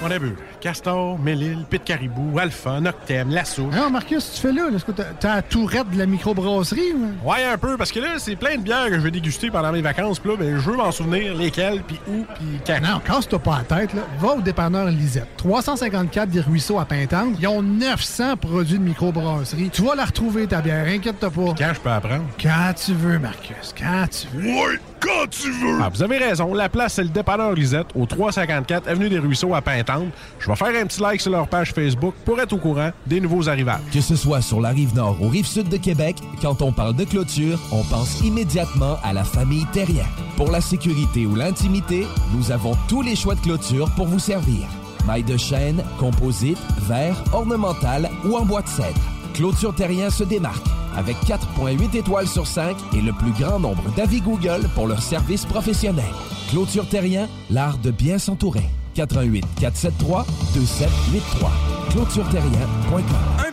On 0.00 0.10
a 0.12 0.18
vu. 0.18 0.36
Castor, 0.60 1.18
Mélile, 1.18 1.64
Pit 1.68 1.82
Caribou, 1.82 2.38
Alpha, 2.38 2.80
Noctem, 2.80 3.30
Lasso. 3.30 3.64
Non, 3.64 3.90
Marcus, 3.90 4.32
tu 4.34 4.40
fais 4.40 4.52
là. 4.52 4.68
Est-ce 4.72 4.84
que 4.84 4.92
t'as 4.92 5.36
la 5.36 5.42
tourette 5.42 5.90
de 5.90 5.98
la 5.98 6.06
microbrasserie? 6.06 6.92
ou? 6.94 7.28
Ouais, 7.28 7.44
un 7.44 7.58
peu, 7.58 7.76
parce 7.76 7.90
que 7.90 7.98
là, 7.98 8.10
c'est 8.18 8.36
plein 8.36 8.56
de 8.56 8.62
bières 8.62 8.86
que 8.86 8.94
je 8.94 9.00
vais 9.00 9.10
déguster 9.10 9.50
pendant 9.50 9.72
mes 9.72 9.80
vacances. 9.82 10.20
Puis 10.20 10.30
là, 10.30 10.36
ben, 10.36 10.56
je 10.56 10.70
veux 10.70 10.76
m'en 10.76 10.92
souvenir 10.92 11.34
lesquelles, 11.34 11.82
puis 11.82 11.98
où, 12.08 12.24
puis 12.34 12.60
quand. 12.64 12.80
Non, 12.80 13.00
casse-toi 13.00 13.40
pas 13.40 13.58
la 13.68 13.76
tête. 13.76 13.92
Là. 13.94 14.02
Va 14.20 14.34
au 14.34 14.40
dépanneur 14.40 14.86
Lisette. 14.86 15.28
354 15.36 16.28
des 16.28 16.40
Ruisseaux 16.40 16.78
à 16.78 16.84
Pintante. 16.84 17.34
Ils 17.40 17.48
ont 17.48 17.62
900 17.62 18.36
produits 18.36 18.78
de 18.78 18.84
microbrasserie. 18.84 19.70
Tu 19.70 19.82
vas 19.82 19.96
la 19.96 20.04
retrouver, 20.04 20.46
ta 20.46 20.60
bière. 20.60 20.86
Inquiète-toi 20.86 21.30
pas. 21.30 21.54
Quand 21.58 21.74
je 21.74 21.80
peux 21.80 21.90
apprendre? 21.90 22.24
Quand 22.40 22.72
tu 22.74 22.92
veux, 22.92 23.18
Marcus. 23.18 23.74
Quand 23.76 24.06
tu 24.08 24.28
veux. 24.32 24.48
Ouais, 24.48 24.80
quand 25.00 25.28
tu 25.30 25.50
veux! 25.50 25.78
Ah, 25.80 25.88
vous 25.92 26.02
avez 26.02 26.18
raison. 26.18 26.54
La 26.54 26.68
place, 26.68 26.94
c'est 26.94 27.02
le 27.02 27.08
dépanneur 27.08 27.52
Lisette, 27.52 27.88
au 27.94 28.06
354 28.06 28.88
Avenue 28.88 29.08
des 29.08 29.18
Ruisseaux 29.18 29.54
à 29.54 29.60
Pintante. 29.60 30.08
Je 30.38 30.48
vais 30.48 30.56
faire 30.56 30.68
un 30.68 30.86
petit 30.86 31.00
like 31.00 31.20
sur 31.20 31.30
leur 31.32 31.48
page 31.48 31.72
Facebook 31.72 32.14
pour 32.24 32.40
être 32.40 32.52
au 32.52 32.58
courant 32.58 32.90
des 33.06 33.20
nouveaux 33.20 33.48
arrivages. 33.48 33.80
Que 33.92 34.00
ce 34.00 34.16
soit 34.16 34.40
sur 34.40 34.60
la 34.60 34.70
rive 34.70 34.94
nord 34.94 35.16
ou 35.20 35.28
rive 35.28 35.46
sud 35.46 35.68
de 35.68 35.76
Québec, 35.76 36.16
quand 36.42 36.62
on 36.62 36.72
parle 36.72 36.94
de 36.94 37.04
clôture, 37.04 37.58
on 37.72 37.82
pense 37.84 38.20
immédiatement 38.20 38.98
à 39.02 39.12
la 39.12 39.24
famille 39.24 39.66
Terrien. 39.72 40.06
Pour 40.36 40.50
la 40.50 40.60
sécurité 40.60 41.26
ou 41.26 41.34
l'intimité, 41.34 42.06
nous 42.34 42.52
avons 42.52 42.76
tous 42.88 43.02
les 43.02 43.16
choix 43.16 43.34
de 43.34 43.40
clôture 43.40 43.90
pour 43.96 44.06
vous 44.06 44.18
servir. 44.18 44.66
Maille 45.06 45.24
de 45.24 45.36
chêne, 45.36 45.82
composite, 45.98 46.58
verre, 46.82 47.22
ornemental 47.32 48.10
ou 48.24 48.36
en 48.36 48.44
bois 48.44 48.62
de 48.62 48.68
cèdre. 48.68 49.00
Clôture 49.34 49.74
Terrien 49.74 50.10
se 50.10 50.24
démarque 50.24 50.66
avec 50.96 51.16
4.8 51.18 51.96
étoiles 51.96 52.28
sur 52.28 52.46
5 52.46 52.76
et 52.94 53.00
le 53.00 53.12
plus 53.12 53.32
grand 53.32 53.58
nombre 53.58 53.82
d'avis 53.96 54.20
Google 54.20 54.68
pour 54.74 54.86
leur 54.86 55.02
service 55.02 55.44
professionnel. 55.44 56.04
Clôture 56.50 56.88
Terrien, 56.88 57.28
l'art 57.50 57.78
de 57.78 57.90
bien 57.90 58.18
s'entourer. 58.18 58.68
88 58.94 59.44
473 59.60 60.26
2783. 60.54 61.50
ClôtureTerrien.com. 61.90 63.47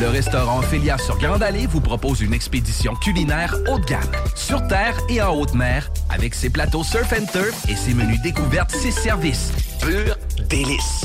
Le 0.00 0.08
restaurant 0.08 0.60
Félia 0.62 0.98
sur 0.98 1.16
Grande 1.18 1.42
Allée 1.42 1.66
vous 1.66 1.80
propose 1.80 2.20
une 2.20 2.32
expédition 2.32 2.94
culinaire 2.96 3.54
haut 3.68 3.78
de 3.78 3.84
gamme, 3.84 4.00
sur 4.34 4.66
terre 4.66 4.96
et 5.08 5.22
en 5.22 5.34
haute 5.34 5.54
mer, 5.54 5.90
avec 6.08 6.34
ses 6.34 6.50
plateaux 6.50 6.82
surf 6.82 7.12
and 7.12 7.26
turf 7.26 7.68
et 7.68 7.76
ses 7.76 7.94
menus 7.94 8.20
découvertes, 8.22 8.72
ses 8.72 8.90
services. 8.90 9.52
Pur 9.80 10.16
délice! 10.48 11.04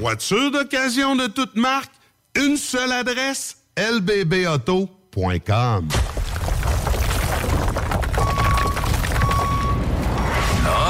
Voiture 0.00 0.50
d'occasion 0.50 1.14
de 1.14 1.26
toute 1.26 1.56
marque, 1.56 1.92
une 2.34 2.56
seule 2.56 2.90
adresse, 2.90 3.58
lbbauto.com. 3.76 4.88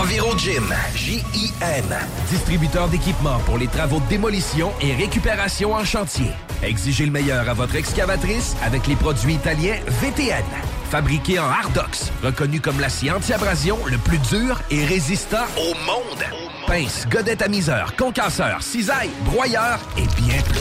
Enviro 0.01 0.39
Gym, 0.39 0.73
J-I-M, 0.95 1.85
distributeur 2.31 2.87
d'équipements 2.87 3.41
pour 3.47 3.59
les 3.59 3.67
travaux 3.67 3.99
de 3.99 4.07
démolition 4.07 4.71
et 4.81 4.95
récupération 4.95 5.75
en 5.75 5.85
chantier. 5.85 6.31
Exigez 6.63 7.07
le 7.07 7.11
meilleur 7.11 7.49
à 7.49 7.55
votre 7.55 7.75
excavatrice 7.75 8.55
avec 8.63 8.87
les 8.87 8.95
produits 8.95 9.35
italiens 9.35 9.81
VTN. 9.89 10.45
Fabriqué 10.89 11.41
en 11.41 11.49
Hardox, 11.49 12.13
reconnu 12.23 12.61
comme 12.61 12.79
l'acier 12.79 13.11
anti-abrasion 13.11 13.77
le 13.87 13.99
plus 13.99 14.19
dur 14.19 14.61
et 14.71 14.85
résistant 14.85 15.47
au 15.57 15.75
monde. 15.85 16.50
Pince, 16.71 17.05
godette 17.11 17.43
amiseur, 17.43 17.97
concasseur, 17.97 18.63
cisaille, 18.63 19.11
broyeur 19.25 19.81
et 19.97 20.07
bien 20.23 20.41
plus. 20.43 20.61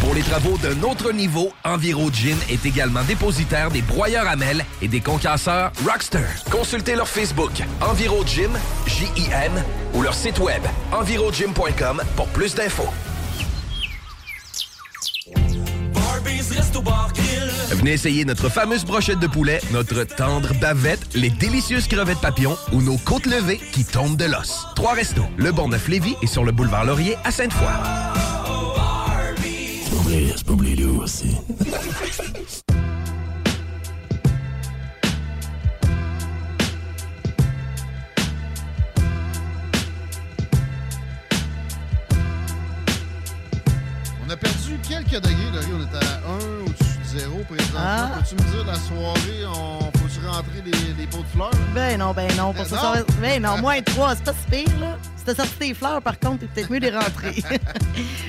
Pour 0.00 0.14
les 0.14 0.20
travaux 0.20 0.58
d'un 0.58 0.82
autre 0.82 1.12
niveau, 1.12 1.50
Enviro 1.64 2.10
Gin 2.12 2.36
est 2.50 2.66
également 2.66 3.02
dépositaire 3.04 3.70
des 3.70 3.80
broyeurs 3.80 4.28
à 4.28 4.36
mêles 4.36 4.62
et 4.82 4.88
des 4.88 5.00
concasseurs 5.00 5.72
Rockster. 5.90 6.26
Consultez 6.50 6.94
leur 6.94 7.08
Facebook 7.08 7.52
Enviro 7.80 8.22
Gym, 8.26 8.50
J-I-M, 8.86 9.64
ou 9.94 10.02
leur 10.02 10.12
site 10.12 10.38
web 10.38 10.62
envirogym.com 10.92 12.02
pour 12.14 12.26
plus 12.26 12.54
d'infos. 12.54 12.92
Venez 17.70 17.92
essayer 17.92 18.24
notre 18.24 18.48
fameuse 18.48 18.84
brochette 18.84 19.20
de 19.20 19.26
poulet, 19.26 19.60
notre 19.72 20.04
tendre 20.04 20.52
bavette, 20.60 21.14
les 21.14 21.30
délicieuses 21.30 21.88
crevettes 21.88 22.20
papillons 22.20 22.58
ou 22.72 22.82
nos 22.82 22.98
côtes 22.98 23.26
levées 23.26 23.60
qui 23.72 23.84
tombent 23.84 24.16
de 24.16 24.26
l'os. 24.26 24.66
Trois 24.76 24.92
restos, 24.94 25.24
le 25.36 25.50
Bon 25.50 25.68
Neuf 25.68 25.88
Lévis 25.88 26.16
et 26.20 26.26
sur 26.26 26.44
le 26.44 26.52
boulevard 26.52 26.84
Laurier 26.84 27.16
à 27.24 27.30
Sainte-Foy. 27.30 27.66
C'est 30.36 30.44
pas 30.44 30.52
oublier 30.52 30.76
lui 30.76 30.84
aussi. 30.84 31.36
On 44.26 44.30
a 44.30 44.36
perdu 44.36 44.78
quelques 44.88 45.22
degrés, 45.22 45.50
Laurie. 45.54 45.66
On 45.74 45.80
est 45.80 45.96
à 45.96 46.09
présentement. 47.44 47.80
Ah. 47.80 48.10
Peux-tu 48.18 48.34
me 48.36 48.50
dire, 48.50 48.64
la 48.66 48.74
soirée, 48.74 49.44
on 49.46 49.90
faut-tu 50.20 50.34
rentrer 50.34 50.62
des, 50.62 50.92
des 50.94 51.06
pots 51.06 51.18
de 51.18 51.26
fleurs? 51.26 51.50
Ben 51.74 51.98
non, 51.98 52.12
ben 52.12 52.28
non. 52.36 52.52
Pour 52.52 52.64
Ben 52.64 52.70
non? 52.70 52.78
soir, 52.78 52.96
ben 53.20 53.42
non, 53.42 53.58
moins 53.58 53.80
3, 53.80 54.16
c'est 54.16 54.24
pas 54.24 54.32
si 54.32 54.50
pire, 54.64 54.80
là. 54.80 54.98
Si 55.16 55.24
t'as 55.26 55.34
sorti 55.34 55.54
tes 55.58 55.74
fleurs, 55.74 56.00
par 56.00 56.18
contre, 56.18 56.40
t'es 56.40 56.46
peut-être 56.46 56.70
mieux 56.70 56.80
de 56.80 56.86
les 56.86 56.96
rentrer. 56.96 57.42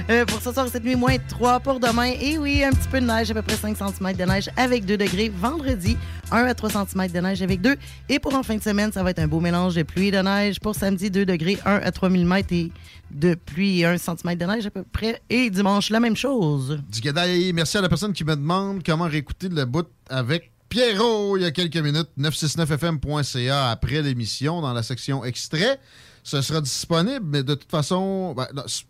Euh, 0.10 0.26
pour 0.26 0.42
ce 0.42 0.52
soir, 0.52 0.68
cette 0.68 0.84
nuit, 0.84 0.96
moins 0.96 1.16
3 1.30 1.60
pour 1.60 1.80
demain. 1.80 2.12
Et 2.20 2.38
oui, 2.38 2.64
un 2.64 2.72
petit 2.72 2.88
peu 2.90 3.00
de 3.00 3.06
neige, 3.06 3.30
à 3.32 3.34
peu 3.36 3.44
près 3.44 3.56
5 3.56 3.78
cm 3.78 4.14
de 4.18 4.24
neige 4.24 4.50
avec 4.58 4.84
2 4.84 4.98
degrés. 4.98 5.30
Vendredi, 5.30 5.96
1 6.32 6.44
à 6.46 6.54
3 6.56 6.70
cm 6.88 7.08
de 7.12 7.20
neige 7.20 7.42
avec 7.42 7.62
2. 7.62 7.76
Et 8.10 8.20
pour 8.20 8.34
en 8.34 8.42
fin 8.44 8.56
de 8.58 8.64
semaine, 8.64 8.92
ça 8.92 9.04
va 9.04 9.12
être 9.12 9.20
un 9.20 9.28
beau 9.28 9.40
mélange 9.40 9.76
de 9.76 9.84
pluie 9.84 10.08
et 10.08 10.12
de 10.12 10.18
neige. 10.18 10.60
Pour 10.60 10.76
samedi, 10.76 11.12
2 11.12 11.26
degrés, 11.26 11.60
1 11.66 11.76
à 11.84 11.92
3 11.92 12.10
mm 12.10 12.34
et 12.52 12.72
de 13.12 13.36
pluie 13.36 13.82
et 13.82 13.86
1 13.86 13.98
cm 13.98 14.36
de 14.36 14.46
neige 14.46 14.66
à 14.66 14.72
peu 14.72 14.84
près. 14.84 15.22
Et 15.30 15.50
dimanche, 15.52 15.92
la 15.92 16.00
même 16.00 16.18
chose. 16.18 16.82
Du 16.92 17.00
Gadaï, 17.00 17.54
merci 17.54 17.78
à 17.78 17.82
la 17.82 17.88
personne 17.90 18.12
qui 18.12 18.26
me 18.26 18.36
demande 18.36 18.82
comment 18.84 19.06
réécouter 19.06 19.48
le 19.48 19.64
bout 19.66 19.88
avec 20.10 20.51
Pierrot 20.72 21.36
il 21.36 21.44
y 21.44 21.46
a 21.46 21.52
quelques 21.52 21.76
minutes. 21.78 22.08
969fm.ca 22.18 23.70
après 23.72 24.02
l'émission 24.02 24.62
dans 24.62 24.72
la 24.74 24.84
section 24.84 25.24
extrait. 25.26 25.80
Ce 26.24 26.42
sera 26.42 26.62
disponible, 26.62 27.26
mais 27.26 27.44
de 27.44 27.56
toute 27.56 27.70
façon, 27.70 28.34
ben, 28.36 28.48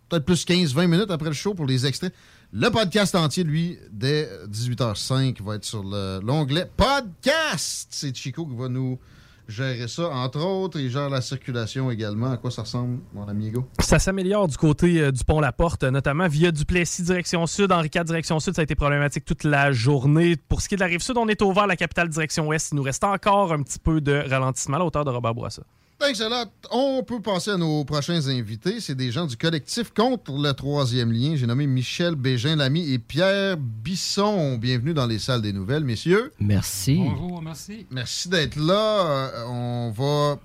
peut-être 0.08 0.24
plus 0.24 0.44
15-20 0.46 0.86
minutes 0.86 1.10
après 1.10 1.28
le 1.28 1.34
show 1.34 1.54
pour 1.54 1.66
les 1.66 1.84
extraits. 1.86 2.14
Le 2.52 2.68
podcast 2.70 3.14
entier, 3.16 3.42
lui, 3.42 3.78
dès 3.90 4.28
18h05, 4.48 5.42
va 5.42 5.56
être 5.56 5.64
sur 5.64 5.82
le- 5.82 6.20
l'onglet 6.22 6.70
podcast. 6.76 7.88
C'est 7.90 8.14
Chico 8.14 8.46
qui 8.46 8.54
va 8.54 8.68
nous 8.68 8.98
gérer 9.48 9.88
ça, 9.88 10.08
entre 10.08 10.40
autres. 10.44 10.78
Il 10.78 10.90
gère 10.90 11.08
la 11.08 11.20
circulation 11.20 11.90
également. 11.90 12.30
À 12.30 12.36
quoi 12.36 12.50
ça 12.50 12.62
ressemble, 12.62 12.98
mon 13.14 13.26
ami 13.26 13.48
Hugo? 13.48 13.66
Ça 13.80 13.98
s'améliore 13.98 14.48
du 14.48 14.56
côté 14.56 15.00
euh, 15.00 15.12
du 15.12 15.24
pont 15.24 15.40
La 15.40 15.52
Porte, 15.52 15.84
notamment 15.84 16.28
via 16.28 16.50
Duplessis 16.52 17.02
direction 17.02 17.46
sud, 17.46 17.72
Henri 17.72 17.90
IV 17.94 18.04
direction 18.04 18.40
sud. 18.40 18.54
Ça 18.54 18.60
a 18.60 18.64
été 18.64 18.74
problématique 18.74 19.24
toute 19.24 19.44
la 19.44 19.72
journée. 19.72 20.36
Pour 20.36 20.60
ce 20.60 20.68
qui 20.68 20.74
est 20.74 20.76
de 20.76 20.82
la 20.82 20.86
rive 20.86 21.02
sud, 21.02 21.16
on 21.16 21.28
est 21.28 21.42
au 21.42 21.52
vert, 21.52 21.66
la 21.66 21.76
capitale 21.76 22.08
direction 22.08 22.46
ouest. 22.46 22.70
Il 22.72 22.76
nous 22.76 22.82
reste 22.82 23.04
encore 23.04 23.52
un 23.52 23.62
petit 23.62 23.78
peu 23.78 24.00
de 24.00 24.24
ralentissement 24.28 24.76
à 24.76 24.78
la 24.80 24.84
hauteur 24.84 25.04
de 25.04 25.10
Robert 25.10 25.34
Bourassa. 25.34 25.62
Thanks 26.02 26.20
a 26.20 26.28
lot. 26.28 26.50
On 26.72 27.04
peut 27.04 27.20
passer 27.22 27.52
à 27.52 27.56
nos 27.56 27.84
prochains 27.84 28.26
invités. 28.26 28.80
C'est 28.80 28.96
des 28.96 29.12
gens 29.12 29.24
du 29.24 29.36
collectif 29.36 29.92
contre 29.94 30.32
le 30.32 30.52
troisième 30.52 31.12
lien. 31.12 31.36
J'ai 31.36 31.46
nommé 31.46 31.66
Michel 31.68 32.16
Bégin-Lamy 32.16 32.92
et 32.92 32.98
Pierre 32.98 33.56
Bisson. 33.56 34.56
Bienvenue 34.58 34.94
dans 34.94 35.06
les 35.06 35.20
salles 35.20 35.42
des 35.42 35.52
nouvelles, 35.52 35.84
messieurs. 35.84 36.32
Merci. 36.40 36.96
Bonjour, 36.96 37.40
merci. 37.40 37.86
Merci 37.92 38.28
d'être 38.28 38.56
là. 38.56 39.06
Euh, 39.06 39.44
on 39.46 39.90
va 39.92 40.40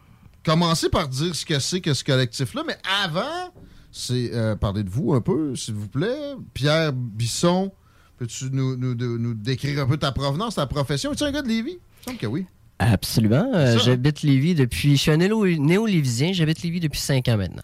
commencer 0.46 0.90
par 0.90 1.08
dire 1.08 1.34
ce 1.36 1.44
que 1.44 1.58
c'est 1.58 1.82
que 1.82 1.96
ce 1.96 2.04
collectif-là. 2.04 2.64
Mais 2.68 2.78
avant, 3.04 3.52
c'est 3.92 4.30
euh, 4.36 4.56
parler 4.56 4.84
de 4.84 4.90
vous 4.92 5.14
un 5.14 5.22
peu, 5.22 5.56
s'il 5.56 5.74
vous 5.74 5.88
plaît. 5.88 6.36
Pierre 6.54 6.94
Bisson, 6.94 7.72
peux-tu 8.18 8.50
nous, 8.52 8.76
nous- 8.78 8.94
nous- 8.94 9.18
nous 9.18 9.34
décrire 9.34 9.82
un 9.82 9.88
peu 9.88 9.98
ta 9.98 10.12
provenance, 10.12 10.54
ta 10.56 10.68
profession? 10.68 11.14
Es-tu 11.14 11.24
un 11.24 11.32
gars 11.32 11.42
de 11.42 11.48
Lévis? 11.48 11.72
Il 11.72 11.78
me 11.78 12.04
semble 12.06 12.18
que 12.20 12.28
oui. 12.28 12.46
Absolument. 12.80 13.50
Euh, 13.54 13.74
ça. 13.74 13.84
j'habite 13.86 14.22
Lévis 14.24 14.56
depuis. 14.56 14.98
Je 14.98 15.02
suis 15.02 15.12
un 15.12 15.18
néo- 15.18 15.46
néo-lévisien. 15.48 16.32
J'habite 16.34 16.62
Lévis 16.62 16.80
depuis 16.80 17.00
cinq 17.00 17.28
ans 17.28 17.38
maintenant. 17.38 17.64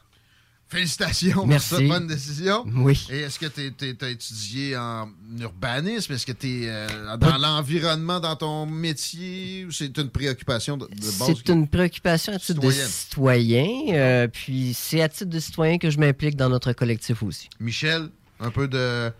Félicitations 0.69 1.45
Merci. 1.45 1.69
pour 1.69 1.77
cette 1.77 1.88
bonne 1.88 2.07
décision. 2.07 2.65
Oui. 2.77 3.06
Et 3.12 3.19
est-ce 3.19 3.38
que 3.38 3.45
tu 3.45 3.62
as 4.04 4.10
étudié 4.10 4.75
en 4.75 5.07
urbanisme? 5.39 6.13
Est-ce 6.13 6.25
que 6.25 6.31
tu 6.31 6.63
es 6.63 6.88
dans 7.19 7.38
l'environnement, 7.38 8.19
dans 8.19 8.36
ton 8.36 8.65
métier? 8.65 9.65
Ou 9.68 9.71
c'est 9.71 9.95
une 10.00 10.10
préoccupation 10.10 10.75
de, 10.77 10.86
de 10.88 10.95
base? 11.19 11.33
C'est 11.38 11.50
une 11.54 11.68
préoccupation 11.68 12.33
à 12.33 12.39
titre 12.39 12.60
de 12.60 12.71
citoyen. 12.71 13.68
euh, 13.92 14.27
puis 14.27 14.74
c'est 14.74 15.01
à 15.01 15.10
titre 15.10 15.30
de 15.30 15.39
citoyen 15.39 15.77
que 15.77 15.92
je 15.92 16.00
m'implique 16.00 16.36
dans 16.36 16.50
notre 16.50 16.74
collectif 16.74 17.21
aussi. 17.21 17.50
Michel, 17.60 18.10
un 18.39 18.50
peu 18.50 18.68
de 18.68 19.12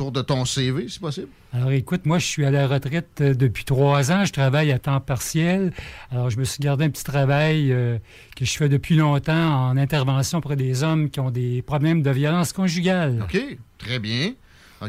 tour 0.00 0.12
de 0.12 0.22
ton 0.22 0.46
CV, 0.46 0.88
si 0.88 0.98
possible? 0.98 1.28
Alors 1.52 1.72
écoute, 1.72 2.06
moi 2.06 2.18
je 2.18 2.24
suis 2.24 2.46
à 2.46 2.50
la 2.50 2.66
retraite 2.66 3.18
euh, 3.20 3.34
depuis 3.34 3.64
trois 3.66 4.10
ans, 4.10 4.24
je 4.24 4.32
travaille 4.32 4.72
à 4.72 4.78
temps 4.78 4.98
partiel. 4.98 5.74
Alors 6.10 6.30
je 6.30 6.38
me 6.38 6.44
suis 6.44 6.58
gardé 6.62 6.86
un 6.86 6.88
petit 6.88 7.04
travail 7.04 7.70
euh, 7.70 7.98
que 8.34 8.46
je 8.46 8.52
fais 8.56 8.70
depuis 8.70 8.96
longtemps 8.96 9.68
en 9.68 9.76
intervention 9.76 10.38
auprès 10.38 10.56
des 10.56 10.82
hommes 10.82 11.10
qui 11.10 11.20
ont 11.20 11.30
des 11.30 11.60
problèmes 11.60 12.00
de 12.00 12.10
violence 12.10 12.54
conjugale. 12.54 13.20
OK, 13.24 13.38
très 13.76 13.98
bien. 13.98 14.32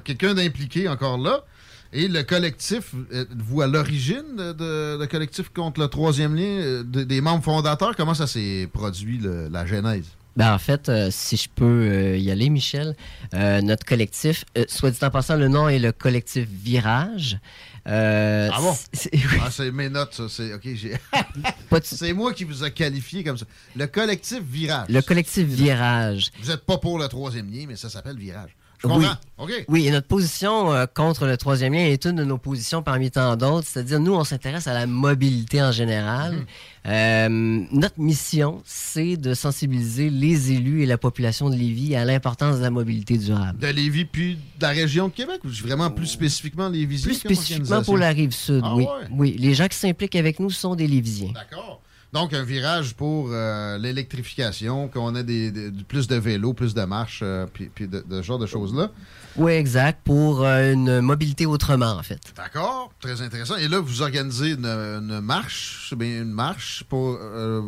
Quelqu'un 0.06 0.34
d'impliqué 0.34 0.88
encore 0.88 1.18
là. 1.18 1.44
Et 1.92 2.08
le 2.08 2.24
collectif, 2.24 2.94
euh, 3.14 3.26
vous 3.38 3.60
à 3.62 3.68
l'origine 3.68 4.38
de, 4.38 4.54
de- 4.54 4.98
le 4.98 5.08
collectif 5.08 5.50
contre 5.50 5.82
le 5.82 5.90
troisième 5.90 6.34
lien, 6.36 6.84
de- 6.86 7.04
des 7.04 7.20
membres 7.20 7.44
fondateurs, 7.44 7.98
comment 7.98 8.14
ça 8.14 8.28
s'est 8.28 8.70
produit, 8.72 9.18
le- 9.18 9.50
la 9.50 9.66
genèse? 9.66 10.06
Ben, 10.38 10.54
en 10.54 10.60
fait, 10.60 10.88
euh, 10.90 11.10
si 11.12 11.36
je 11.38 11.50
peux 11.54 11.66
euh, 11.92 12.18
y 12.18 12.32
aller, 12.32 12.50
Michel, 12.50 12.96
euh, 13.34 13.62
notre 13.62 13.86
collectif, 13.86 14.46
soit 14.68 14.92
dit 14.92 14.98
en 15.04 15.10
passant, 15.10 15.36
le 15.36 15.48
nom 15.50 15.68
est 15.68 15.80
le 15.80 15.92
collectif 15.92 16.48
Virage. 16.50 17.38
Ah 17.86 18.50
bon? 18.60 18.76
c'est- 18.94 19.12
Ah, 19.42 19.50
c'est 19.52 19.72
mes 19.72 19.90
notes, 19.90 20.14
ça. 20.14 20.24
C'est, 20.30 20.54
OK, 20.54 20.62
j'ai... 20.76 20.94
c'est 21.84 22.14
moi 22.14 22.34
qui 22.34 22.44
vous 22.44 22.64
a 22.64 22.70
qualifié 22.70 23.24
comme 23.24 23.38
ça. 23.38 23.46
Le 23.76 23.88
collectif 23.88 24.42
Virage. 24.44 24.88
Le 24.90 25.02
collectif 25.02 25.46
Virage. 25.48 26.32
Vous 26.42 26.50
n'êtes 26.52 26.66
pas 26.66 26.78
pour 26.78 27.00
le 27.00 27.08
troisième 27.08 27.52
lien, 27.52 27.66
mais 27.68 27.76
ça 27.76 27.90
s'appelle 27.90 28.18
Virage. 28.18 28.52
Je 28.84 28.88
Oui. 28.88 28.94
comprends. 28.96 29.16
OK. 29.38 29.66
Oui, 29.70 29.88
et 29.88 29.92
notre 29.92 30.08
position 30.08 30.72
euh, 30.74 30.86
contre 30.92 31.26
le 31.26 31.36
troisième 31.38 31.74
lien 31.74 31.86
est 31.86 32.06
une 32.06 32.16
de 32.16 32.24
nos 32.24 32.38
positions 32.38 32.84
parmi 32.84 33.10
tant 33.12 33.36
d'autres. 33.36 33.68
C'est-à-dire, 33.68 34.00
nous, 34.00 34.14
on 34.14 34.24
s'intéresse 34.24 34.68
à 34.68 34.74
la 34.74 34.86
mobilité 34.88 35.62
en 35.62 35.72
général. 35.72 36.34
Mm. 36.36 36.46
Euh, 36.88 37.64
notre 37.72 38.00
mission, 38.00 38.62
c'est 38.66 39.18
de 39.18 39.34
sensibiliser 39.34 40.10
les 40.10 40.52
élus 40.52 40.84
et 40.84 40.86
la 40.86 40.98
population 40.98 41.50
de 41.50 41.56
Lévis 41.56 41.96
à 41.96 42.06
l'importance 42.06 42.58
de 42.58 42.62
la 42.64 42.70
mobilité 42.72 43.18
durable. 43.18 43.60
De 43.60 43.68
Lévis, 43.68 44.06
puis 44.06 44.36
de 44.36 44.62
la 44.62 44.70
région 44.70 45.08
de 45.08 45.14
Québec, 45.14 45.40
ou 45.44 45.50
vraiment 45.50 45.90
plus 45.92 46.08
spécifiquement 46.08 46.70
Lévis? 46.70 47.02
Plus 47.04 47.14
spécifiquement 47.16 47.84
pour 47.84 47.98
la 47.98 48.10
rive 48.10 48.32
sud, 48.32 48.62
Ah 48.64 48.76
oui. 48.76 48.84
ouais? 48.84 49.08
Oui, 49.12 49.36
les 49.40 49.54
gens 49.54 49.68
qui 49.68 49.78
s'impliquent 49.78 50.16
avec 50.16 50.40
nous 50.40 50.50
sont 50.50 50.76
des 50.76 50.88
Lévisiens. 50.88 51.32
D'accord. 51.34 51.81
Donc, 52.14 52.34
un 52.34 52.44
virage 52.44 52.94
pour 52.94 53.30
euh, 53.32 53.78
l'électrification, 53.78 54.90
qu'on 54.90 55.16
ait 55.16 55.24
des, 55.24 55.72
plus 55.88 56.08
de 56.08 56.16
vélos, 56.16 56.54
plus 56.54 56.74
de 56.74 56.84
marches, 56.84 57.22
euh, 57.24 57.46
puis, 57.52 57.70
puis 57.74 57.88
de, 57.88 58.04
ce 58.10 58.22
genre 58.22 58.38
de 58.40 58.46
choses-là. 58.46 58.92
Oui, 59.38 59.54
exact, 59.54 60.02
pour 60.04 60.44
euh, 60.44 60.74
une 60.74 61.00
mobilité 61.00 61.46
autrement, 61.46 61.92
en 61.92 62.04
fait. 62.04 62.20
D'accord, 62.36 62.92
très 63.00 63.22
intéressant. 63.22 63.56
Et 63.56 63.70
là, 63.70 63.80
vous 63.80 64.02
organisez 64.02 64.52
une, 64.52 64.66
une 64.66 65.22
marche, 65.22 65.94
bien 65.96 66.24
une 66.24 66.32
marche 66.32 66.84
pour 66.90 67.18
euh, 67.22 67.62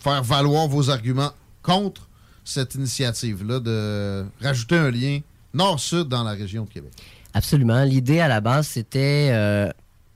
faire 0.00 0.24
valoir 0.24 0.66
vos 0.66 0.90
arguments 0.90 1.30
contre 1.62 2.08
cette 2.44 2.74
initiative-là 2.74 3.60
de 3.60 4.24
rajouter 4.42 4.76
un 4.76 4.90
lien 4.90 5.20
nord-sud 5.54 6.08
dans 6.08 6.24
la 6.24 6.32
région 6.32 6.64
de 6.64 6.70
Québec. 6.70 6.92
Absolument. 7.32 7.84
L'idée 7.84 8.18
à 8.18 8.26
la 8.26 8.40
base, 8.40 8.66
c'était 8.66 9.30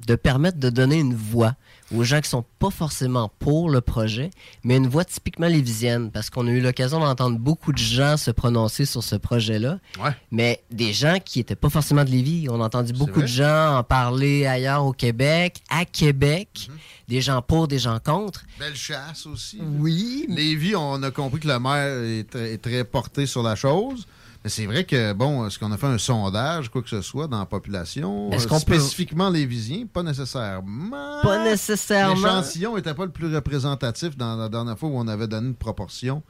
de 0.07 0.15
permettre 0.15 0.59
de 0.59 0.69
donner 0.69 0.99
une 0.99 1.15
voix 1.15 1.55
aux 1.95 2.05
gens 2.05 2.21
qui 2.21 2.29
sont 2.29 2.45
pas 2.59 2.71
forcément 2.71 3.31
pour 3.39 3.71
le 3.71 3.81
projet, 3.81 4.31
mais 4.63 4.77
une 4.77 4.89
voix 4.89 5.05
typiquement 5.05 5.47
lévisienne, 5.47 6.11
parce 6.11 6.29
qu'on 6.31 6.47
a 6.47 6.51
eu 6.51 6.61
l'occasion 6.61 7.01
d'entendre 7.01 7.39
beaucoup 7.39 7.73
de 7.73 7.79
gens 7.79 8.17
se 8.17 8.31
prononcer 8.31 8.85
sur 8.85 9.03
ce 9.03 9.17
projet-là, 9.17 9.79
Ouais. 10.03 10.11
mais 10.31 10.63
des 10.71 10.93
gens 10.93 11.17
qui 11.25 11.39
n'étaient 11.39 11.57
pas 11.57 11.71
forcément 11.71 12.05
de 12.05 12.11
Lévis. 12.11 12.49
On 12.51 12.61
a 12.61 12.65
entendu 12.67 12.93
beaucoup 12.93 13.23
de 13.23 13.27
gens 13.27 13.77
en 13.79 13.83
parler 13.83 14.47
ailleurs 14.47 14.85
au 14.85 14.93
Québec, 14.93 15.63
à 15.71 15.85
Québec, 15.85 16.69
Mhm. 16.69 16.77
des 17.09 17.21
gens 17.23 17.41
pour, 17.43 17.69
des 17.69 17.79
gens 17.79 17.99
contre. 18.05 18.45
Belle 18.59 18.77
chasse 18.77 19.27
aussi. 19.27 19.59
Oui. 19.63 20.27
Lévis, 20.29 20.77
on 20.77 21.03
a 21.03 21.11
compris 21.11 21.41
que 21.41 21.49
le 21.49 21.59
maire 21.59 22.25
est 22.35 22.59
très 22.63 22.85
porté 22.85 23.25
sur 23.27 23.43
la 23.43 23.55
chose. 23.57 24.07
Mais 24.49 24.53
c'est 24.53 24.65
vrai 24.65 24.85
que, 24.85 25.13
bon, 25.13 25.47
est-ce 25.47 25.59
qu'on 25.59 25.71
a 25.73 25.77
fait 25.77 25.89
un 25.89 25.99
sondage, 25.99 26.71
quoi 26.71 26.81
que 26.81 26.89
ce 26.89 27.03
soit, 27.03 27.29
dans 27.29 27.39
la 27.39 27.45
population? 27.45 28.31
Est-ce 28.33 28.47
euh, 28.47 28.49
qu'on 28.49 28.55
peut- 28.55 28.79
spécifiquement 28.79 29.29
lévisien? 29.29 29.85
Pas 29.93 30.03
nécessairement. 30.03 31.21
Pas 31.23 31.45
nécessairement. 31.45 32.15
L'échantillon 32.15 32.75
n'était 32.77 32.95
pas 32.95 33.05
le 33.05 33.11
plus 33.11 33.35
représentatif 33.35 34.17
dans 34.17 34.37
la 34.37 34.49
dernière 34.49 34.79
fois 34.79 34.89
où 34.89 34.97
on 34.97 35.07
avait 35.07 35.27
donné 35.29 35.49
une 35.49 35.55
proportion 35.55 36.23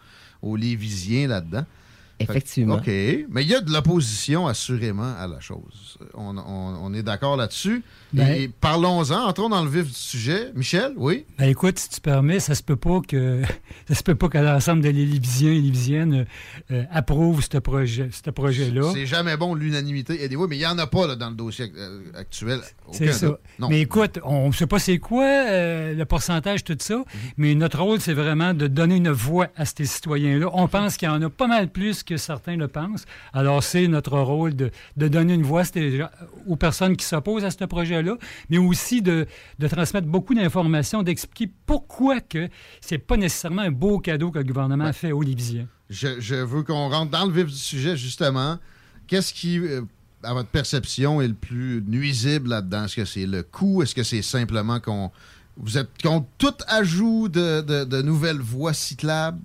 aux 0.43 0.57
lévisiens 0.57 1.29
là-dedans. 1.29 1.65
Effectivement. 2.21 2.77
OK. 2.77 2.87
Mais 2.87 3.43
il 3.43 3.49
y 3.49 3.55
a 3.55 3.61
de 3.61 3.71
l'opposition, 3.73 4.47
assurément, 4.47 5.15
à 5.19 5.27
la 5.27 5.41
chose. 5.41 5.99
On, 6.15 6.37
on- 6.37 6.79
on 6.83 6.95
est 6.95 7.03
d'accord 7.03 7.37
là-dessus. 7.37 7.83
Ben- 8.13 8.29
Et 8.35 8.49
parlons-en, 8.49 9.27
entrons 9.29 9.49
dans 9.51 9.63
le 9.63 9.69
vif 9.71 9.87
du 9.87 9.93
sujet. 9.95 10.51
Michel, 10.55 10.93
oui? 10.97 11.27
Ben 11.39 11.49
écoute, 11.49 11.79
si 11.79 11.89
tu 11.91 12.01
permets, 12.01 12.41
ça 12.41 12.55
se 12.55 12.63
peut 12.63 12.77
pas 12.77 13.01
que 13.07 13.43
ça 13.89 13.95
se 13.95 14.03
peut 14.03 14.15
pas 14.15 14.29
que 14.29 14.39
l'ensemble 14.39 14.81
des 14.83 14.93
Lévisiens 14.93 15.53
et 15.53 15.61
Lévisiennes 15.61 16.27
euh, 16.71 16.85
approuvent 16.91 17.43
ce 17.43 17.59
projet, 17.59 18.09
ce 18.11 18.31
projet-là. 18.31 18.91
C'est 18.95 19.07
jamais 19.07 19.37
bon 19.37 19.55
l'unanimité. 19.55 20.25
Anyway, 20.25 20.47
mais 20.49 20.57
il 20.57 20.61
n'y 20.61 20.67
en 20.67 20.79
a 20.79 20.87
pas 20.87 21.07
là, 21.07 21.17
dans 21.17 21.29
le 21.31 21.37
dossier 21.37 21.71
euh, 21.77 22.01
actuel. 22.15 22.61
C'est 22.93 23.13
ça. 23.13 23.39
Non. 23.59 23.69
Mais 23.69 23.83
écoute, 23.83 24.19
on 24.25 24.49
ne 24.49 24.53
sait 24.53 24.67
pas 24.67 24.79
c'est 24.79 24.99
quoi 24.99 25.25
euh, 25.27 25.95
le 25.95 26.05
pourcentage, 26.07 26.65
tout 26.65 26.77
ça, 26.81 26.97
Mhm. 26.97 27.05
mais 27.37 27.55
notre 27.55 27.81
rôle, 27.83 28.01
c'est 28.01 28.15
vraiment 28.15 28.55
de 28.55 28.67
donner 28.67 28.97
une 28.97 29.11
voix 29.11 29.49
à 29.57 29.65
ces 29.67 29.85
citoyens-là. 29.85 30.49
On 30.55 30.67
pense 30.69 30.97
qu'il 30.97 31.07
y 31.09 31.11
en 31.11 31.21
a 31.23 31.29
pas 31.31 31.47
mal 31.47 31.69
plus 31.69 32.03
que 32.09 32.17
certains 32.17 32.57
le 32.57 32.69
pensent. 32.69 33.05
Alors, 33.33 33.62
c'est 33.62 33.87
notre 33.88 34.19
rôle 34.19 34.57
de, 34.57 34.71
de 34.97 35.09
donner 35.09 35.35
une 35.35 35.43
voix 35.43 35.62
aux 36.47 36.57
personnes 36.57 36.97
qui 36.97 37.05
s'opposent 37.05 37.45
à 37.45 37.50
ce 37.50 37.65
projet-là, 37.65 38.17
mais 38.49 38.59
aussi 38.59 39.03
de, 39.03 39.27
de 39.59 39.69
transmettre 39.69 40.07
beaucoup 40.09 40.35
d'informations, 40.35 41.03
d'expliquer 41.03 41.53
pourquoi 41.67 42.21
que 42.21 42.49
c'est 42.81 42.99
pas 42.99 43.17
nécessairement 43.17 43.62
un 43.62 43.71
beau 43.71 43.99
cadeau 43.99 44.31
que 44.31 44.38
le 44.38 44.45
gouvernement 44.45 44.93
fait 44.93 45.12
aux 45.12 45.23
Lévisiens. 45.23 45.67
Je, 45.91 46.21
je 46.21 46.35
veux 46.37 46.62
qu'on 46.62 46.88
rentre 46.88 47.11
dans 47.11 47.27
le 47.27 47.33
vif 47.33 47.47
du 47.47 47.55
sujet, 47.73 47.97
justement. 47.97 48.59
Qu'est-ce 49.07 49.33
qui, 49.35 49.59
euh, 49.59 49.83
à 50.23 50.33
votre 50.35 50.49
perception, 50.49 51.21
est 51.21 51.29
le 51.29 51.35
plus 51.35 51.83
nuisible 51.87 52.50
là-dedans? 52.50 52.85
Est-ce 52.85 52.97
que 52.97 53.05
c'est 53.05 53.27
le 53.27 53.43
coût? 53.43 53.83
Est-ce 53.83 53.95
que 53.95 54.03
c'est 54.03 54.23
simplement 54.23 54.81
qu'on. 54.81 55.11
Vous 55.57 55.77
êtes 55.77 55.91
contre 56.03 56.27
tout 56.38 56.55
ajout 56.69 57.29
de, 57.29 57.62
de- 57.62 57.85
de 57.85 58.03
nouvelles 58.03 58.38
voies 58.38 58.75
cyclables? 58.75 59.41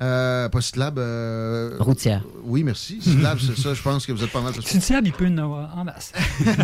Euh, 0.00 0.48
pas 0.50 0.60
cyclables. 0.60 0.98
euh, 1.00 1.76
Routière. 1.78 2.22
Oui, 2.44 2.62
merci. 2.64 3.00
Cyclables, 3.00 3.40
c'est 3.40 3.58
ça. 3.58 3.72
Je 3.72 3.82
pense 3.82 4.04
que 4.04 4.12
vous 4.12 4.22
êtes 4.22 4.30
pas 4.32 4.42
mal. 4.42 4.52
Tu 4.52 4.78
il 5.04 5.12
peut 5.12 5.26
en 5.26 5.38
avoir 5.38 5.76
en 5.78 5.84
masse. 5.84 6.12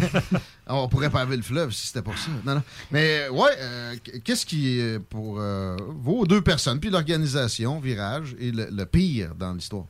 On 0.67 0.89
pourrait 0.89 1.11
paver 1.11 1.37
le 1.37 1.43
fleuve 1.43 1.73
si 1.73 1.87
c'était 1.87 2.03
pour 2.03 2.17
ça. 2.17 2.31
Non, 2.45 2.57
non. 2.57 2.63
Mais 2.91 3.29
ouais, 3.31 3.51
euh, 3.59 3.95
qu'est-ce 4.25 4.45
qui 4.47 4.79
est 4.79 4.99
pour 4.99 5.37
euh, 5.39 5.77
vos 6.03 6.27
deux 6.27 6.41
personnes, 6.43 6.79
puis 6.79 6.91
l'organisation, 6.91 7.81
Virage, 7.81 8.37
et 8.39 8.51
le, 8.53 8.69
le 8.71 8.87
pire 8.87 9.35
dans 9.35 9.53
l'histoire? 9.55 9.87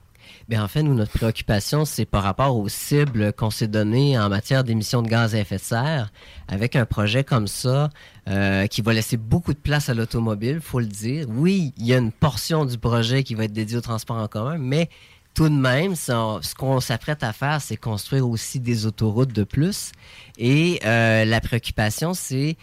Bien, 0.52 0.64
en 0.64 0.68
fait, 0.68 0.82
nous, 0.82 0.92
notre 0.92 1.12
préoccupation, 1.12 1.86
c'est 1.86 2.04
par 2.04 2.22
rapport 2.22 2.54
aux 2.58 2.68
cibles 2.68 3.32
qu'on 3.32 3.48
s'est 3.48 3.68
données 3.68 4.18
en 4.18 4.28
matière 4.28 4.64
d'émissions 4.64 5.00
de 5.00 5.08
gaz 5.08 5.34
à 5.34 5.38
effet 5.38 5.56
de 5.56 5.62
serre, 5.62 6.12
avec 6.46 6.76
un 6.76 6.84
projet 6.84 7.24
comme 7.24 7.46
ça, 7.46 7.88
euh, 8.28 8.66
qui 8.66 8.82
va 8.82 8.92
laisser 8.92 9.16
beaucoup 9.16 9.54
de 9.54 9.58
place 9.58 9.88
à 9.88 9.94
l'automobile, 9.94 10.60
faut 10.60 10.80
le 10.80 10.84
dire. 10.84 11.24
Oui, 11.30 11.72
il 11.78 11.86
y 11.86 11.94
a 11.94 11.96
une 11.96 12.12
portion 12.12 12.66
du 12.66 12.76
projet 12.76 13.22
qui 13.22 13.34
va 13.34 13.44
être 13.44 13.54
dédiée 13.54 13.78
au 13.78 13.80
transport 13.80 14.18
en 14.18 14.28
commun, 14.28 14.58
mais 14.58 14.90
tout 15.32 15.48
de 15.48 15.54
même, 15.54 15.96
ce 15.96 16.54
qu'on 16.54 16.80
s'apprête 16.80 17.22
à 17.22 17.32
faire, 17.32 17.62
c'est 17.62 17.78
construire 17.78 18.28
aussi 18.28 18.60
des 18.60 18.84
autoroutes 18.84 19.32
de 19.32 19.44
plus. 19.44 19.92
Et 20.36 20.80
euh, 20.84 21.24
la 21.24 21.40
préoccupation, 21.40 22.12
c'est, 22.12 22.58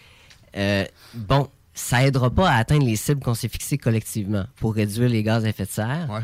euh, 0.56 0.84
bon, 1.14 1.48
ça 1.74 2.06
aidera 2.06 2.30
pas 2.30 2.50
à 2.50 2.54
atteindre 2.54 2.86
les 2.86 2.94
cibles 2.94 3.20
qu'on 3.20 3.34
s'est 3.34 3.48
fixées 3.48 3.78
collectivement 3.78 4.44
pour 4.60 4.76
réduire 4.76 5.08
les 5.08 5.24
gaz 5.24 5.44
à 5.44 5.48
effet 5.48 5.64
de 5.64 5.70
serre. 5.70 6.22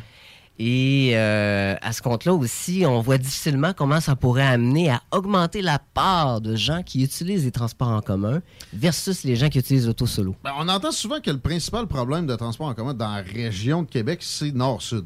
Et 0.59 1.13
euh, 1.15 1.75
à 1.83 1.93
ce 1.93 2.01
compte-là 2.01 2.33
aussi, 2.33 2.85
on 2.87 3.01
voit 3.01 3.19
difficilement 3.19 3.73
comment 3.75 4.01
ça 4.01 4.17
pourrait 4.17 4.47
amener 4.47 4.91
à 4.91 5.03
augmenter 5.11 5.61
la 5.61 5.79
part 5.79 6.41
de 6.41 6.57
gens 6.57 6.83
qui 6.83 7.03
utilisent 7.05 7.45
les 7.45 7.51
transports 7.51 7.89
en 7.89 8.01
commun 8.01 8.41
versus 8.73 9.23
les 9.25 9.37
gens 9.37 9.51
qui 9.51 9.59
utilisent 9.59 9.87
l'auto 9.87 10.07
solo. 10.07 10.35
Ben, 10.43 10.53
on 10.59 10.69
entend 10.69 10.93
souvent 10.93 11.21
que 11.21 11.31
le 11.31 11.39
principal 11.39 11.87
problème 11.87 12.27
de 12.27 12.35
transport 12.37 12.69
en 12.69 12.75
commun 12.75 12.95
dans 12.95 13.13
la 13.13 13.23
région 13.23 13.83
de 13.83 13.89
Québec, 13.89 14.21
c'est 14.23 14.53
nord-sud. 14.53 15.05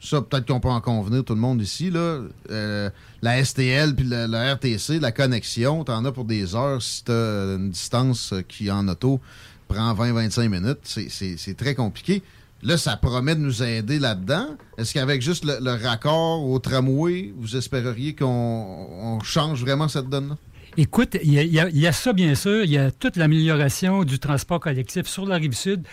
Ça, 0.00 0.20
peut-être 0.20 0.46
qu'on 0.46 0.60
peut 0.60 0.68
en 0.68 0.80
convenir, 0.80 1.24
tout 1.24 1.34
le 1.34 1.40
monde 1.40 1.60
ici. 1.62 1.90
Là. 1.90 2.20
Euh, 2.50 2.90
la 3.22 3.44
STL 3.44 3.94
puis 3.94 4.04
la, 4.06 4.26
la 4.26 4.54
RTC, 4.54 5.00
la 5.00 5.10
connexion, 5.10 5.84
t'en 5.84 6.04
as 6.04 6.12
pour 6.12 6.24
des 6.24 6.54
heures 6.54 6.82
si 6.82 7.02
t'as 7.04 7.56
une 7.56 7.70
distance 7.70 8.34
qui, 8.46 8.70
en 8.70 8.86
auto, 8.88 9.20
prend 9.66 9.94
20-25 9.94 10.48
minutes. 10.48 10.78
C'est- 10.84 11.56
très 11.56 11.74
compliqué. 11.74 12.22
Là, 12.64 12.78
ça 12.78 12.96
promet 12.96 13.34
de 13.34 13.40
nous 13.40 13.62
aider 13.62 13.98
là-dedans. 13.98 14.56
Est-ce 14.78 14.94
qu'avec 14.94 15.20
juste 15.20 15.44
le, 15.44 15.84
raccord 15.86 16.48
au 16.48 16.58
tramway, 16.58 17.34
vous 17.36 17.56
espéreriez 17.56 18.14
qu'on 18.14 18.26
on 18.26 19.20
change 19.20 19.60
vraiment 19.60 19.86
cette 19.86 20.08
donne-là? 20.08 20.36
Écoute, 20.78 21.18
il 21.22 21.34
y 21.34 21.86
a 21.86 21.92
ça, 21.92 22.14
bien 22.14 22.34
sûr. 22.34 22.64
Il 22.64 22.70
y 22.70 22.78
a 22.78 22.90
toute 22.90 23.16
l'amélioration 23.16 24.02
du 24.02 24.18
transport 24.18 24.60
collectif 24.60 25.06
sur 25.06 25.26
la 25.26 25.36
rive 25.36 25.52
sud. 25.52 25.84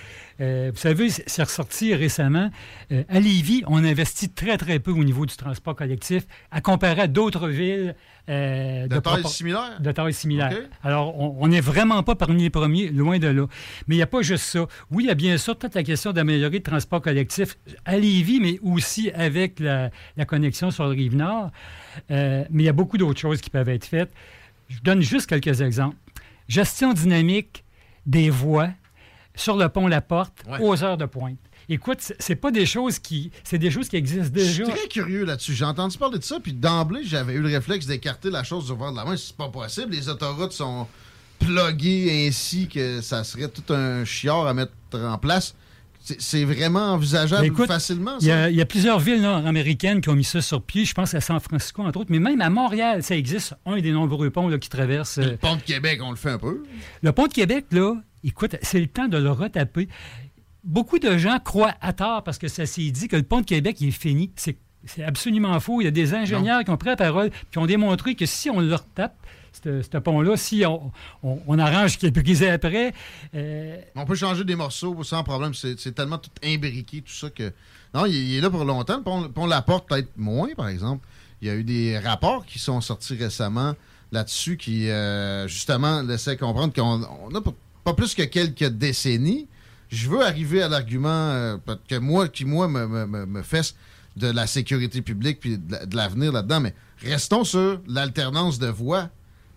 Euh, 0.41 0.71
vous 0.73 0.79
savez, 0.79 1.09
c'est 1.09 1.43
ressorti 1.43 1.93
récemment. 1.93 2.49
Euh, 2.91 3.03
à 3.09 3.19
Lévis, 3.19 3.63
on 3.67 3.83
investit 3.83 4.29
très, 4.29 4.57
très 4.57 4.79
peu 4.79 4.89
au 4.91 5.03
niveau 5.03 5.25
du 5.27 5.35
transport 5.35 5.75
collectif 5.75 6.23
à 6.49 6.61
comparer 6.61 7.01
à 7.01 7.07
d'autres 7.07 7.47
villes. 7.47 7.95
euh, 8.29 8.87
De 8.87 8.99
taille 8.99 9.21
propor- 9.21 9.29
similaire? 9.31 9.79
De 9.79 9.91
taille 9.91 10.13
similaire. 10.13 10.51
Alors, 10.83 11.15
on 11.19 11.47
n'est 11.47 11.61
vraiment 11.61 12.01
pas 12.01 12.15
parmi 12.15 12.43
les 12.43 12.49
premiers, 12.49 12.89
loin 12.89 13.19
de 13.19 13.27
là. 13.27 13.45
Mais 13.87 13.95
il 13.95 13.97
n'y 13.99 14.03
a 14.03 14.07
pas 14.07 14.21
juste 14.23 14.45
ça. 14.45 14.65
Oui, 14.89 15.03
il 15.03 15.07
y 15.07 15.11
a 15.11 15.15
bien 15.15 15.37
sûr 15.37 15.57
toute 15.57 15.75
la 15.75 15.83
question 15.83 16.11
d'améliorer 16.11 16.57
le 16.57 16.63
transport 16.63 17.01
collectif 17.01 17.57
à 17.85 17.97
Lévis, 17.97 18.39
mais 18.39 18.59
aussi 18.63 19.11
avec 19.11 19.59
la, 19.59 19.91
la 20.17 20.25
connexion 20.25 20.71
sur 20.71 20.85
le 20.85 20.91
rive 20.91 21.15
nord. 21.15 21.51
Euh, 22.09 22.45
mais 22.49 22.63
il 22.63 22.65
y 22.65 22.69
a 22.69 22.73
beaucoup 22.73 22.97
d'autres 22.97 23.19
choses 23.19 23.41
qui 23.41 23.49
peuvent 23.49 23.69
être 23.69 23.85
faites. 23.85 24.11
Je 24.69 24.79
donne 24.81 25.01
juste 25.01 25.27
quelques 25.27 25.61
exemples. 25.61 25.97
Gestion 26.47 26.93
dynamique 26.93 27.63
des 28.05 28.29
voies 28.29 28.69
sur 29.35 29.55
le 29.57 29.69
pont 29.69 29.87
La 29.87 30.01
Porte 30.01 30.33
Ouais. 30.49 30.57
aux 30.61 30.83
heures 30.83 30.97
de 30.97 31.05
pointe. 31.05 31.37
Écoute, 31.69 31.99
c'est- 32.19 32.35
pas 32.35 32.51
des 32.51 32.65
choses 32.65 32.99
qui, 32.99 33.31
c'est 33.43 33.57
des 33.59 33.71
choses 33.71 33.87
qui 33.87 33.95
existent 33.95 34.25
Je 34.25 34.29
déjà. 34.31 34.65
suis 34.65 34.73
très 34.73 34.87
curieux 34.87 35.23
là-dessus. 35.25 35.53
J'ai 35.53 35.63
entendu 35.65 35.97
parler 35.97 36.17
de 36.19 36.23
ça, 36.23 36.39
puis 36.41 36.53
d'emblée, 36.53 37.01
j'avais 37.05 37.33
eu 37.33 37.39
le 37.41 37.47
réflexe 37.47 37.85
d'écarter 37.85 38.29
la 38.29 38.43
chose 38.43 38.65
du 38.65 38.71
revers 38.73 38.91
de 38.91 38.97
la 38.97 39.05
main. 39.05 39.15
C'est 39.15 39.35
pas 39.35 39.47
possible. 39.49 39.93
Les 39.93 40.09
autoroutes 40.09 40.51
sont 40.53 40.87
pluguées 41.39 42.27
ainsi 42.27 42.67
que 42.67 43.01
ça 43.01 43.23
serait 43.23 43.47
tout 43.47 43.73
un 43.73 44.05
chiard 44.05 44.47
à 44.47 44.53
mettre 44.53 44.73
en 44.93 45.17
place. 45.17 45.55
C'est- 46.03 46.45
vraiment 46.45 46.93
envisageable 46.93 47.45
écoute, 47.45 47.67
facilement, 47.67 48.17
Il 48.19 48.25
y, 48.25 48.29
ça? 48.31 48.43
a, 48.45 48.49
il 48.49 48.55
y 48.55 48.61
a 48.61 48.65
plusieurs 48.65 48.99
villes 48.99 49.21
nord-américaines 49.21 50.01
qui 50.01 50.09
ont 50.09 50.15
mis 50.15 50.23
ça 50.23 50.41
sur 50.41 50.63
pied. 50.63 50.83
Je 50.83 50.95
pense 50.95 51.13
à 51.13 51.21
San 51.21 51.39
Francisco, 51.39 51.83
entre 51.83 51.99
autres. 51.99 52.09
Mais 52.11 52.17
même 52.19 52.41
à 52.41 52.49
Montréal, 52.49 53.03
ça 53.03 53.15
existe. 53.15 53.53
Un 53.67 53.79
des 53.79 53.91
nombreux 53.91 54.31
ponts 54.31 54.47
là, 54.49 54.57
qui 54.57 54.67
traversent. 54.67 55.19
euh, 55.19 55.31
Le 55.31 55.37
pont 55.37 55.55
de 55.57 55.61
Québec, 55.61 55.99
on 56.03 56.09
le 56.09 56.15
fait 56.17 56.31
un 56.31 56.39
peu. 56.39 56.63
Le 57.03 57.11
pont 57.11 57.27
de 57.27 57.33
Québec, 57.33 57.65
là, 57.71 57.93
écoute, 58.23 58.55
c'est 58.61 58.79
le 58.79 58.87
temps 58.87 59.07
de 59.07 59.17
le 59.17 59.31
retaper. 59.31 59.87
Beaucoup 60.63 60.99
de 60.99 61.17
gens 61.17 61.39
croient 61.39 61.73
à 61.81 61.91
tort 61.93 62.23
parce 62.23 62.37
que 62.37 62.47
ça 62.47 62.65
s'est 62.65 62.91
dit 62.91 63.07
que 63.07 63.15
le 63.15 63.23
pont 63.23 63.41
de 63.41 63.45
Québec 63.45 63.77
il 63.81 63.87
est 63.89 63.91
fini. 63.91 64.31
C'est 64.35 64.57
c'est 64.85 65.03
absolument 65.03 65.59
faux. 65.59 65.79
Il 65.81 65.83
y 65.83 65.87
a 65.87 65.91
des 65.91 66.15
ingénieurs 66.15 66.63
qui 66.63 66.71
ont 66.71 66.77
pris 66.77 66.89
la 66.89 66.95
parole 66.95 67.29
qui 67.51 67.57
ont 67.59 67.67
démontré 67.67 68.15
que 68.15 68.25
si 68.25 68.49
on 68.49 68.59
le 68.59 68.73
retape, 68.73 69.15
ce 69.63 69.97
pont-là, 69.99 70.35
si 70.37 70.63
on, 70.65 70.91
on- 71.21 71.39
on 71.45 71.59
arrange 71.59 71.99
brisé 71.99 72.49
après, 72.49 72.91
euh, 73.35 73.79
On 73.95 74.05
peut 74.05 74.15
changer 74.15 74.43
des 74.43 74.55
morceaux 74.55 75.03
sans 75.03 75.23
problème. 75.23 75.53
C'est 75.53 75.79
c'est 75.79 75.91
tellement 75.91 76.17
tout 76.17 76.31
imbriqué, 76.43 77.01
tout 77.01 77.11
ça 77.13 77.29
que. 77.29 77.51
Non, 77.93 78.05
il, 78.07 78.15
il 78.15 78.35
est 78.37 78.41
là 78.41 78.49
pour 78.49 78.65
longtemps. 78.65 78.97
Le 78.97 79.03
pont, 79.03 79.21
le 79.21 79.29
pont 79.29 79.45
La 79.45 79.61
Porte, 79.61 79.87
peut-être 79.87 80.09
moins, 80.17 80.49
par 80.55 80.67
exemple. 80.69 81.05
Il 81.43 81.47
y 81.47 81.51
a 81.51 81.55
eu 81.55 81.63
des 81.63 81.99
rapports 81.99 82.45
qui 82.45 82.57
sont 82.57 82.81
sortis 82.81 83.15
récemment 83.15 83.73
là-dessus 84.11 84.57
qui, 84.57 84.89
euh, 84.89 85.47
justement, 85.47 86.01
laissaient 86.01 86.37
comprendre 86.37 86.73
qu'on 86.73 87.03
on 87.29 87.35
a 87.35 87.41
pas, 87.41 87.53
pas 87.83 87.93
plus 87.93 88.13
que 88.15 88.23
quelques 88.23 88.65
décennies 88.69 89.47
je 89.91 90.09
veux 90.09 90.21
arriver 90.21 90.61
à 90.63 90.69
l'argument 90.69 91.09
euh, 91.09 91.57
que 91.87 91.95
moi, 91.95 92.29
qui, 92.29 92.45
moi, 92.45 92.67
me, 92.67 92.87
me, 93.05 93.43
fesse 93.43 93.75
de 94.15 94.27
la 94.27 94.47
sécurité 94.47 95.01
publique 95.01 95.39
puis 95.39 95.57
de 95.57 95.71
la- 95.71 95.85
de 95.85 95.95
l'avenir 95.95 96.31
là-dedans, 96.31 96.61
mais 96.61 96.73
restons 96.99 97.43
sur 97.43 97.81
l'alternance 97.87 98.57
de 98.57 98.67
voix. 98.67 99.09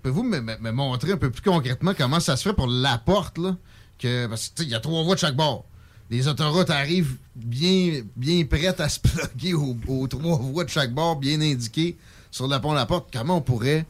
Pouvez-vous 0.02 0.24
me, 0.24 0.70
montrer 0.72 1.12
un 1.12 1.16
peu 1.16 1.30
plus 1.30 1.40
concrètement 1.40 1.92
comment 1.96 2.20
ça 2.20 2.36
se 2.36 2.48
fait 2.48 2.52
pour 2.54 2.66
la 2.66 2.98
porte, 2.98 3.38
là? 3.38 3.56
Que, 3.98 4.26
parce 4.26 4.48
que, 4.48 4.54
tu 4.56 4.62
sais, 4.62 4.68
il 4.68 4.72
y 4.72 4.74
a 4.74 4.80
trois 4.80 5.02
voies 5.04 5.14
de 5.14 5.20
chaque 5.20 5.36
bord. 5.36 5.64
Les 6.10 6.28
autoroutes 6.28 6.70
arrivent 6.70 7.16
bien, 7.36 8.02
prêtes 8.50 8.80
à 8.80 8.88
se 8.88 8.98
aux, 9.54 9.76
aux 9.86 10.06
trois 10.08 10.36
voies 10.36 10.64
de 10.64 10.68
chaque 10.68 10.92
bord, 10.92 11.16
bien 11.16 11.40
indiquées 11.40 11.96
sur 12.30 12.48
le 12.48 12.58
pont 12.58 12.72
La 12.72 12.86
Porte. 12.86 13.08
Comment 13.12 13.38
on 13.38 13.40
pourrait 13.40 13.86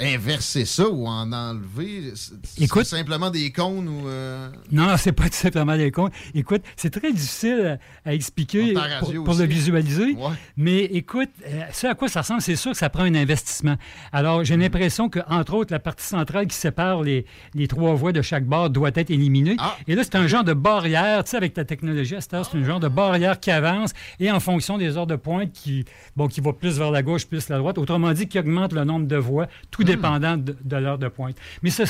inverser 0.00 0.64
ça 0.64 0.88
ou 0.88 1.06
en 1.06 1.32
enlever? 1.32 2.12
Écoute- 2.58 2.84
simplement 2.86 3.30
des 3.30 3.50
cônes 3.52 3.88
ou... 3.88 4.08
euh, 4.08 4.48
Non, 4.70 4.96
c'est 4.96 5.12
pas 5.12 5.24
tout 5.24 5.32
simplement 5.34 5.76
des 5.76 5.90
comptes. 5.90 6.12
Écoute, 6.34 6.62
c'est 6.76 6.90
très 6.90 7.12
difficile 7.12 7.78
à, 8.04 8.10
à 8.10 8.14
expliquer 8.14 8.74
pour, 9.00 9.12
le 9.12 9.18
aussi. 9.20 9.46
visualiser. 9.46 10.14
Ouais. 10.14 10.30
Mais 10.56 10.84
écoute, 10.84 11.30
euh, 11.46 11.62
ce 11.72 11.86
à 11.88 11.94
quoi 11.94 12.08
ça 12.08 12.20
ressemble, 12.20 12.40
c'est 12.42 12.56
sûr 12.56 12.72
que 12.72 12.78
ça 12.78 12.88
prend 12.90 13.02
un 13.04 13.14
investissement. 13.14 13.76
Alors, 14.12 14.40
Mm. 14.40 14.44
j'ai 14.44 14.56
l'impression 14.56 15.08
que, 15.08 15.18
entre 15.28 15.54
autres, 15.54 15.72
la 15.72 15.78
partie 15.80 16.04
centrale 16.06 16.46
qui 16.46 16.56
sépare 16.56 17.02
les, 17.02 17.24
les 17.54 17.66
trois 17.68 17.94
voies 17.94 18.12
de 18.12 18.22
chaque 18.22 18.44
bord 18.46 18.70
doit 18.70 18.90
être 18.94 19.10
éliminée. 19.10 19.56
Ah. 19.58 19.76
Et 19.88 19.94
là, 19.94 20.02
c'est 20.04 20.16
un 20.16 20.26
genre 20.26 20.44
de 20.44 20.52
barrière, 20.52 21.24
tu 21.24 21.30
sais, 21.30 21.36
avec 21.36 21.54
ta 21.54 21.64
technologie 21.64 22.14
à 22.16 22.20
cette 22.20 22.34
heure, 22.34 22.48
c'est 22.50 22.56
un 22.58 22.64
genre 22.64 22.80
de 22.80 22.88
barrière 22.88 23.40
qui 23.40 23.50
avance 23.50 23.92
et 24.20 24.30
en 24.30 24.40
fonction 24.40 24.78
des 24.78 24.96
heures 24.96 25.06
de 25.06 25.16
pointe 25.16 25.52
qui, 25.52 25.84
bon, 26.16 26.28
qui 26.28 26.40
va 26.40 26.52
plus 26.52 26.78
vers 26.78 26.90
la 26.90 27.02
gauche, 27.02 27.26
plus 27.26 27.48
la 27.48 27.58
droite. 27.58 27.78
Autrement 27.78 28.12
dit, 28.12 28.28
qui 28.28 28.38
augmente 28.38 28.72
le 28.72 28.84
nombre 28.84 29.06
de 29.06 29.16
voies, 29.16 29.48
tout 29.70 29.82
Mm. 29.82 29.87
Dépendant 29.96 30.36
de, 30.36 30.56
de 30.62 30.76
l'heure 30.76 30.98
de 30.98 31.08
pointe. 31.08 31.36
Mais 31.62 31.70
ce, 31.70 31.82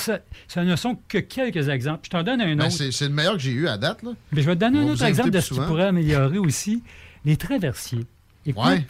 ne 0.57 0.77
sont 0.77 0.99
que 1.09 1.19
quelques 1.19 1.69
exemples. 1.69 2.01
Je 2.05 2.11
t'en 2.11 2.23
donne 2.23 2.41
un 2.41 2.57
ben, 2.57 2.67
autre. 2.67 2.73
c'est 2.73 2.93
c'est 2.93 3.09
le 3.09 3.15
meilleur 3.15 3.35
que 3.35 3.41
j'ai 3.41 3.53
eu 3.53 3.69
à 3.69 3.77
date. 3.77 4.03
Là. 4.03 4.11
Mais 4.33 4.43
je 4.43 4.47
vais 4.47 4.55
te 4.55 4.61
donner 4.61 4.79
On 4.81 4.89
un 4.89 4.93
autre 4.93 5.05
exemple 5.05 5.31
de 5.31 5.41
ce 5.41 5.55
qui 5.55 5.61
pourrait 5.61 5.87
améliorer 5.87 6.39
aussi. 6.39 6.83
Les 7.25 7.37
traversiers. 7.37 8.07
Écoute, 8.47 8.65
Ouais. 8.65 8.87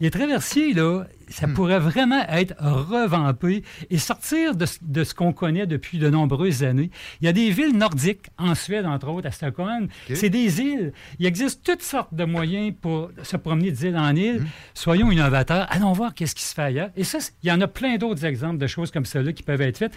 Les 0.00 0.10
traversiers, 0.10 0.72
là, 0.74 1.04
ça 1.28 1.46
Hmm. 1.46 1.54
pourrait 1.54 1.78
vraiment 1.78 2.22
être 2.28 2.54
revampé 2.58 3.62
et 3.90 3.98
sortir 3.98 4.54
de, 4.54 4.64
ce- 4.66 4.78
de 4.82 5.04
ce 5.04 5.14
qu'on 5.14 5.32
connaît 5.32 5.66
depuis 5.66 5.98
de 5.98 6.08
nombreuses 6.08 6.62
années. 6.64 6.90
Il 7.20 7.26
y 7.26 7.28
a 7.28 7.32
des 7.32 7.50
villes 7.50 7.76
nordiques, 7.76 8.26
en 8.38 8.54
Suède, 8.54 8.86
entre 8.86 9.08
autres, 9.08 9.26
à 9.28 9.30
Stockholm. 9.30 9.88
C'est 10.14 10.30
des 10.30 10.60
îles. 10.60 10.92
Il 11.18 11.26
existe 11.26 11.62
toutes 11.64 11.82
sortes 11.82 12.14
de 12.14 12.24
moyens 12.24 12.74
pour 12.80 13.10
se 13.22 13.36
promener 13.36 13.70
d'île 13.72 13.96
en 13.96 14.12
Hmm. 14.12 14.16
île. 14.16 14.46
Soyons 14.74 15.10
innovateurs. 15.10 15.66
Allons 15.70 15.92
voir 15.92 16.14
qu'est-ce 16.14 16.34
qui 16.34 16.44
se 16.44 16.54
fait 16.54 16.62
ailleurs. 16.62 16.90
Et 16.96 17.04
ça, 17.04 17.18
il 17.42 17.48
y 17.48 17.52
en 17.52 17.60
a 17.60 17.66
plein 17.68 17.96
d'autres 17.96 18.24
exemples 18.24 18.58
de 18.58 18.66
choses 18.66 18.90
comme 18.90 19.04
cela 19.04 19.32
qui 19.32 19.42
peuvent 19.42 19.60
être 19.60 19.78
faites. 19.78 19.92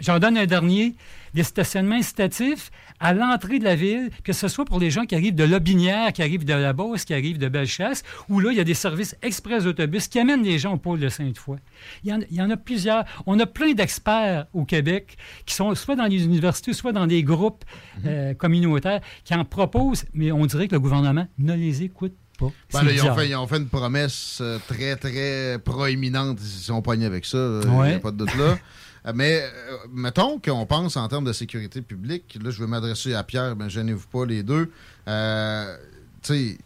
J'en 0.00 0.18
donne 0.18 0.36
un 0.36 0.46
dernier, 0.46 0.94
des 1.34 1.42
stationnements 1.42 1.96
incitatifs 1.96 2.70
à 3.00 3.12
l'entrée 3.12 3.58
de 3.58 3.64
la 3.64 3.74
ville, 3.74 4.10
que 4.22 4.32
ce 4.32 4.48
soit 4.48 4.64
pour 4.64 4.78
les 4.78 4.90
gens 4.90 5.04
qui 5.04 5.14
arrivent 5.14 5.34
de 5.34 5.44
Lobinière, 5.44 6.12
qui 6.12 6.22
arrivent 6.22 6.44
de 6.44 6.54
la 6.54 6.72
Beauce, 6.72 7.04
qui 7.04 7.14
arrivent 7.14 7.38
de 7.38 7.48
Bellechasse, 7.48 8.02
où 8.28 8.40
là, 8.40 8.50
il 8.52 8.56
y 8.56 8.60
a 8.60 8.64
des 8.64 8.74
services 8.74 9.16
express 9.22 9.64
d'autobus 9.64 10.08
qui 10.08 10.18
amènent 10.18 10.42
les 10.42 10.58
gens 10.58 10.74
au 10.74 10.78
pôle 10.78 11.00
de 11.00 11.08
Sainte-Foy. 11.08 11.58
Il 12.02 12.10
y, 12.10 12.12
en, 12.12 12.20
il 12.30 12.36
y 12.36 12.42
en 12.42 12.50
a 12.50 12.56
plusieurs. 12.56 13.04
On 13.26 13.38
a 13.40 13.46
plein 13.46 13.72
d'experts 13.72 14.46
au 14.52 14.64
Québec 14.64 15.16
qui 15.44 15.54
sont 15.54 15.74
soit 15.74 15.96
dans 15.96 16.06
les 16.06 16.24
universités, 16.24 16.72
soit 16.72 16.92
dans 16.92 17.06
des 17.06 17.22
groupes 17.22 17.64
euh, 18.06 18.34
communautaires 18.34 19.00
qui 19.24 19.34
en 19.34 19.44
proposent, 19.44 20.04
mais 20.12 20.32
on 20.32 20.46
dirait 20.46 20.68
que 20.68 20.74
le 20.74 20.80
gouvernement 20.80 21.26
ne 21.38 21.54
les 21.54 21.82
écoute 21.82 22.14
pas. 22.38 22.50
Ben 22.72 22.82
là, 22.82 22.92
ils, 22.92 23.02
ont 23.02 23.14
fait, 23.14 23.28
ils 23.28 23.36
ont 23.36 23.46
fait 23.46 23.58
une 23.58 23.68
promesse 23.68 24.38
euh, 24.40 24.58
très, 24.66 24.96
très 24.96 25.58
proéminente. 25.58 26.38
Ils 26.40 26.64
sont 26.64 26.82
pognés 26.82 27.06
avec 27.06 27.24
ça, 27.24 27.60
il 27.62 27.70
n'y 27.70 27.92
a 27.92 27.98
pas 27.98 28.10
de 28.10 28.16
doute 28.16 28.34
là. 28.36 28.58
Mais 29.14 29.42
euh, 29.42 29.76
mettons 29.92 30.38
qu'on 30.38 30.64
pense 30.66 30.96
en 30.96 31.06
termes 31.08 31.24
de 31.24 31.32
sécurité 31.32 31.82
publique. 31.82 32.38
Là, 32.42 32.50
je 32.50 32.60
vais 32.60 32.66
m'adresser 32.66 33.12
à 33.14 33.22
Pierre, 33.22 33.54
mais 33.56 33.68
gênez-vous 33.68 34.06
pas 34.08 34.24
les 34.24 34.42
deux. 34.42 34.70
Euh, 35.08 35.76
tu 36.22 36.32
sais, 36.34 36.58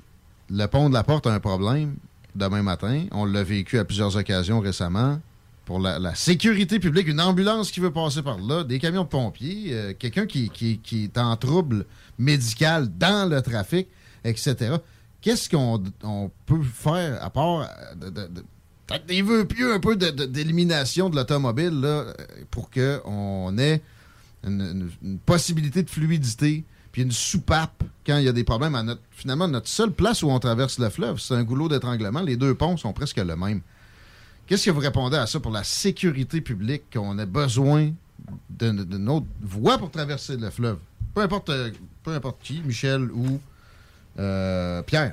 le 0.51 0.67
pont 0.67 0.89
de 0.89 0.95
la 0.95 1.03
porte 1.03 1.27
a 1.27 1.33
un 1.33 1.41
problème 1.41 1.97
demain 2.37 2.63
matin. 2.63 3.07
On 3.11 3.25
l'a 3.25 3.43
vécu 3.43 3.79
à 3.79 3.85
plusieurs 3.85 4.17
occasions 4.17 4.61
récemment. 4.61 5.21
Pour 5.65 5.81
la, 5.81 6.15
sécurité 6.15 6.79
publique, 6.79 7.09
une 7.09 7.21
ambulance 7.21 7.71
qui 7.71 7.81
veut 7.81 7.91
passer 7.93 8.23
par 8.23 8.39
là, 8.39 8.65
des 8.65 8.79
camions 8.79 9.03
de 9.03 9.09
pompiers, 9.09 9.67
euh, 9.73 9.93
quelqu'un 9.99 10.25
qui, 10.25 10.49
qui- 10.49 10.79
qui 10.79 11.05
est 11.05 11.19
en 11.19 11.37
trouble 11.37 11.85
médical 12.19 12.89
dans 12.97 13.29
le 13.29 13.43
trafic, 13.43 13.87
etc. 14.25 14.77
Qu'est-ce 15.21 15.51
qu'on 15.51 15.83
on 16.03 16.31
peut 16.47 16.63
faire 16.63 17.23
à 17.23 17.29
part 17.29 17.69
euh, 18.03 18.11
de- 18.11 18.31
peut-être 18.89 19.07
des 19.07 19.23
vœux 19.23 19.45
pieux 19.45 19.73
un 19.73 19.79
peu 19.81 19.95
de- 19.97 20.11
de- 20.11 20.25
d'élimination 20.25 21.09
de, 21.11 21.17
l'automobile 21.17 21.81
là, 21.81 22.07
pour 22.51 22.71
qu'on 22.71 23.57
ait 23.59 23.81
une, 24.45 24.61
une- 24.61 24.91
une 25.03 25.19
possibilité 25.19 25.83
de 25.85 25.91
fluidité 25.91 26.65
puis 26.91 27.03
une 27.03 27.13
soupape 27.13 27.85
quand 28.07 28.17
il 28.17 28.25
y 28.25 28.29
a 28.29 28.33
des 28.33 28.45
problèmes 28.45 28.75
à 28.75 28.83
notre 28.83 29.03
finalement 29.11 29.47
notre 29.47 29.69
seule 29.69 29.93
place 29.93 30.23
où 30.23 30.31
on 30.31 30.39
traverse 30.39 30.79
le 30.79 30.89
fleuve, 30.89 31.19
c'est 31.21 31.35
un 31.35 31.45
goulot 31.45 31.69
d'étranglement. 31.69 32.21
Les 32.23 32.37
deux 32.37 32.55
ponts 32.55 32.77
sont 32.79 32.93
presque 32.95 33.19
le 33.19 33.37
même. 33.37 33.61
Qu'est-ce 34.47 34.65
que 34.65 34.71
vous 34.71 34.81
répondez 34.81 35.17
à 35.19 35.27
ça 35.27 35.39
pour 35.39 35.53
la 35.53 35.63
sécurité 35.65 36.41
publique 36.41 36.85
qu'on 36.93 37.19
a 37.19 37.27
besoin 37.27 37.91
d'une 38.49 39.09
autre 39.11 39.27
voie 39.43 39.77
pour 39.77 39.91
traverser 39.91 40.39
le 40.39 40.49
fleuve? 40.51 40.79
Peu 41.15 41.21
importe, 41.21 41.51
euh, 41.51 41.71
peu 42.03 42.13
importe 42.15 42.39
qui, 42.43 42.63
Michel 42.65 43.11
ou 43.13 43.39
euh, 44.19 44.83
Pierre. 44.83 45.13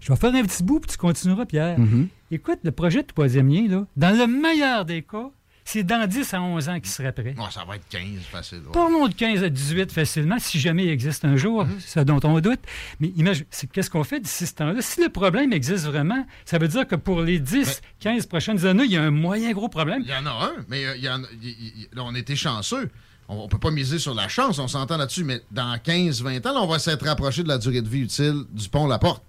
Je 0.00 0.12
vais 0.12 0.16
faire 0.18 0.34
un 0.34 0.42
petit 0.44 0.62
bout, 0.62 0.80
puis 0.80 0.90
tu 0.90 0.98
continueras, 0.98 1.46
Pierre. 1.46 1.78
Mhm. 1.78 2.08
Écoute, 2.30 2.58
le 2.64 2.72
projet 2.72 3.02
de 3.02 3.06
troisième 3.06 3.48
lien, 3.48 3.68
là, 3.68 3.86
dans 3.96 4.16
le 4.16 4.26
meilleur 4.26 4.84
des 4.84 5.02
cas, 5.02 5.30
c'est 5.64 5.82
dans 5.82 6.08
10 6.08 6.32
à 6.34 6.40
11 6.40 6.68
ans 6.68 6.78
qu'il 6.80 6.88
serait 6.90 7.10
prêt. 7.12 7.34
Ouais, 7.36 7.50
ça 7.50 7.64
va 7.66 7.74
être 7.76 7.88
15, 7.88 8.02
facile. 8.30 8.58
ouais. 8.58 8.72
Parlons 8.72 9.08
de 9.08 9.14
15 9.14 9.42
à 9.42 9.48
18 9.48 9.90
facilement, 9.92 10.38
si 10.38 10.60
jamais 10.60 10.84
il 10.84 10.90
existe 10.90 11.24
un 11.24 11.36
jour, 11.36 11.64
Mhm. 11.64 11.80
ce 11.80 12.00
dont 12.00 12.20
on 12.24 12.38
doute. 12.40 12.60
Mais 13.00 13.08
imagine, 13.16 13.44
qu'est-ce 13.72 13.90
qu'on 13.90 14.04
fait 14.04 14.20
d'ici 14.20 14.46
ce 14.46 14.54
temps-là? 14.54 14.80
Si 14.80 15.02
le 15.02 15.08
problème 15.08 15.52
existe 15.52 15.86
vraiment, 15.86 16.24
ça 16.44 16.58
veut 16.58 16.68
dire 16.68 16.86
que 16.86 16.94
pour 16.96 17.20
les 17.22 17.38
10, 17.40 17.80
15 18.00 18.26
prochaines 18.26 18.64
années, 18.64 18.84
il 18.84 18.92
y 18.92 18.96
a 18.96 19.02
un 19.02 19.10
moyen 19.10 19.52
gros 19.52 19.68
problème. 19.68 20.02
Il 20.04 20.08
y 20.10 20.14
en 20.14 20.26
a 20.26 20.30
un, 20.30 20.64
mais 20.68 20.84
euh, 20.84 20.96
il 20.96 21.02
y 21.04 21.08
en 21.08 21.22
a- 21.22 21.26
il- 21.42 21.48
il- 21.48 21.88
là, 21.92 22.02
on 22.04 22.14
était 22.14 22.36
chanceux. 22.36 22.88
On, 23.28 23.38
on 23.38 23.48
peut 23.48 23.58
pas 23.58 23.72
miser 23.72 23.98
sur 23.98 24.14
la 24.14 24.28
chance, 24.28 24.60
on 24.60 24.68
s'entend 24.68 24.96
là-dessus, 24.98 25.24
mais 25.24 25.40
dans 25.50 25.76
15-20 25.82 26.46
ans, 26.46 26.54
là, 26.54 26.60
on 26.62 26.68
va 26.68 26.78
s'être 26.78 27.04
rapproché 27.06 27.42
de 27.42 27.48
la 27.48 27.58
durée 27.58 27.82
de 27.82 27.88
vie 27.88 28.02
utile 28.02 28.42
du 28.52 28.68
pont 28.68 28.86
La 28.86 29.00
Porte. 29.00 29.24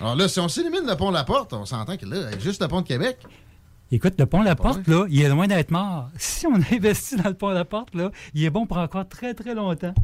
Alors 0.00 0.14
là, 0.14 0.28
si 0.28 0.38
on 0.40 0.48
s'élimine 0.48 0.86
le 0.86 0.94
pont 0.96 1.10
La 1.10 1.24
Porte, 1.24 1.52
on 1.54 1.64
s'entend 1.64 1.96
que 1.96 2.04
là, 2.04 2.38
juste 2.38 2.60
le 2.60 2.68
pont 2.68 2.82
de 2.82 2.86
Québec. 2.86 3.18
Écoute, 3.90 4.14
le 4.18 4.26
pont 4.26 4.42
La 4.42 4.54
Porte, 4.56 4.86
là, 4.88 5.06
il 5.08 5.22
est 5.22 5.28
loin 5.28 5.46
d'être 5.46 5.70
mort. 5.70 6.10
Si 6.18 6.46
on 6.46 6.56
investit 6.56 7.16
dans 7.16 7.28
le 7.28 7.34
pont 7.34 7.50
La 7.50 7.64
Porte, 7.64 7.94
là, 7.94 8.10
il 8.34 8.44
est 8.44 8.50
bon 8.50 8.66
pour 8.66 8.78
encore 8.78 9.08
très, 9.08 9.32
très 9.32 9.54
longtemps. 9.54 9.94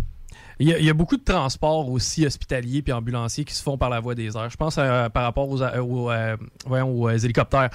Il 0.59 0.69
y, 0.69 0.75
a, 0.75 0.79
il 0.79 0.85
y 0.85 0.91
a 0.91 0.95
beaucoup 0.95 1.17
de 1.17 1.25
transports 1.25 1.89
aussi 1.91 2.27
hospitaliers 2.27 2.83
puis 2.83 2.93
ambulanciers 2.93 3.45
qui 3.45 3.55
se 3.55 3.63
font 3.63 3.79
par 3.79 3.91
la 3.91 4.01
voie 4.01 4.15
des 4.15 4.37
airs. 4.37 4.51
Je 4.51 4.57
pense 4.57 4.77
euh, 4.79 5.09
par 5.09 5.25
rapport 5.25 5.49
aux, 5.49 5.63
aux, 5.63 6.11
voyons, 6.67 6.91
aux, 6.91 7.09
hélicoptères. 7.11 7.71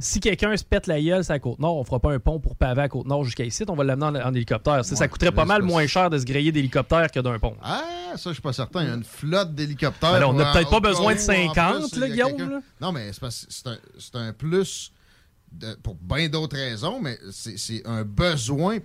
Si, 0.00 0.20
quelqu'un 0.20 0.56
se 0.56 0.64
pète 0.64 0.86
la 0.86 1.00
gueule 1.00 1.24
sur 1.24 1.32
la 1.32 1.38
côte 1.38 1.58
nord, 1.58 1.76
on 1.76 1.84
fera 1.84 2.00
pas 2.00 2.12
un 2.12 2.18
pont 2.18 2.40
pour 2.40 2.56
paver 2.56 2.82
à 2.82 2.88
côte 2.88 3.06
nord 3.06 3.24
jusqu'à 3.24 3.44
ici, 3.44 3.64
on 3.68 3.74
va 3.74 3.84
l'amener 3.84 4.20
en, 4.20 4.28
en 4.28 4.34
hélicoptère. 4.34 4.84
Ça 4.84 5.08
coûterait 5.08 5.32
pas 5.32 5.44
mal 5.44 5.62
c'est 5.62 5.68
moins 5.68 5.86
cher 5.86 6.10
de 6.10 6.18
se 6.18 6.24
griller 6.24 6.52
d'hélicoptère 6.52 7.10
que 7.10 7.20
d'un 7.20 7.38
pont. 7.38 7.56
Ah, 7.62 7.82
ça, 8.16 8.30
je 8.30 8.34
suis 8.34 8.42
pas 8.42 8.52
certain. 8.52 8.82
Il 8.82 8.88
y 8.88 8.90
a 8.90 8.94
une 8.94 9.04
flotte 9.04 9.54
d'hélicoptères. 9.54 10.12
Ben 10.12 10.24
on 10.24 10.32
n'a 10.32 10.52
peut-être 10.52 10.70
pas 10.70 10.80
besoin 10.80 11.14
de 11.14 11.18
où, 11.18 11.22
en 11.22 11.54
50, 11.54 11.90
plus, 11.90 12.00
là, 12.00 12.06
il 12.06 12.16
y 12.16 12.22
a 12.22 12.30
Guillaume, 12.30 12.50
là. 12.50 12.60
Non, 12.80 12.92
mais 12.92 13.10
c'est 13.12 13.46
c'est 13.48 13.66
un, 13.66 13.76
c'est 13.98 14.16
un 14.16 14.32
plus 14.32 14.92
de- 15.52 15.74
pour 15.82 15.94
bien 15.96 16.28
d'autres 16.28 16.56
raisons, 16.56 17.00
mais 17.00 17.18
c'est 17.32 17.86
un 17.86 18.04
besoin 18.04 18.78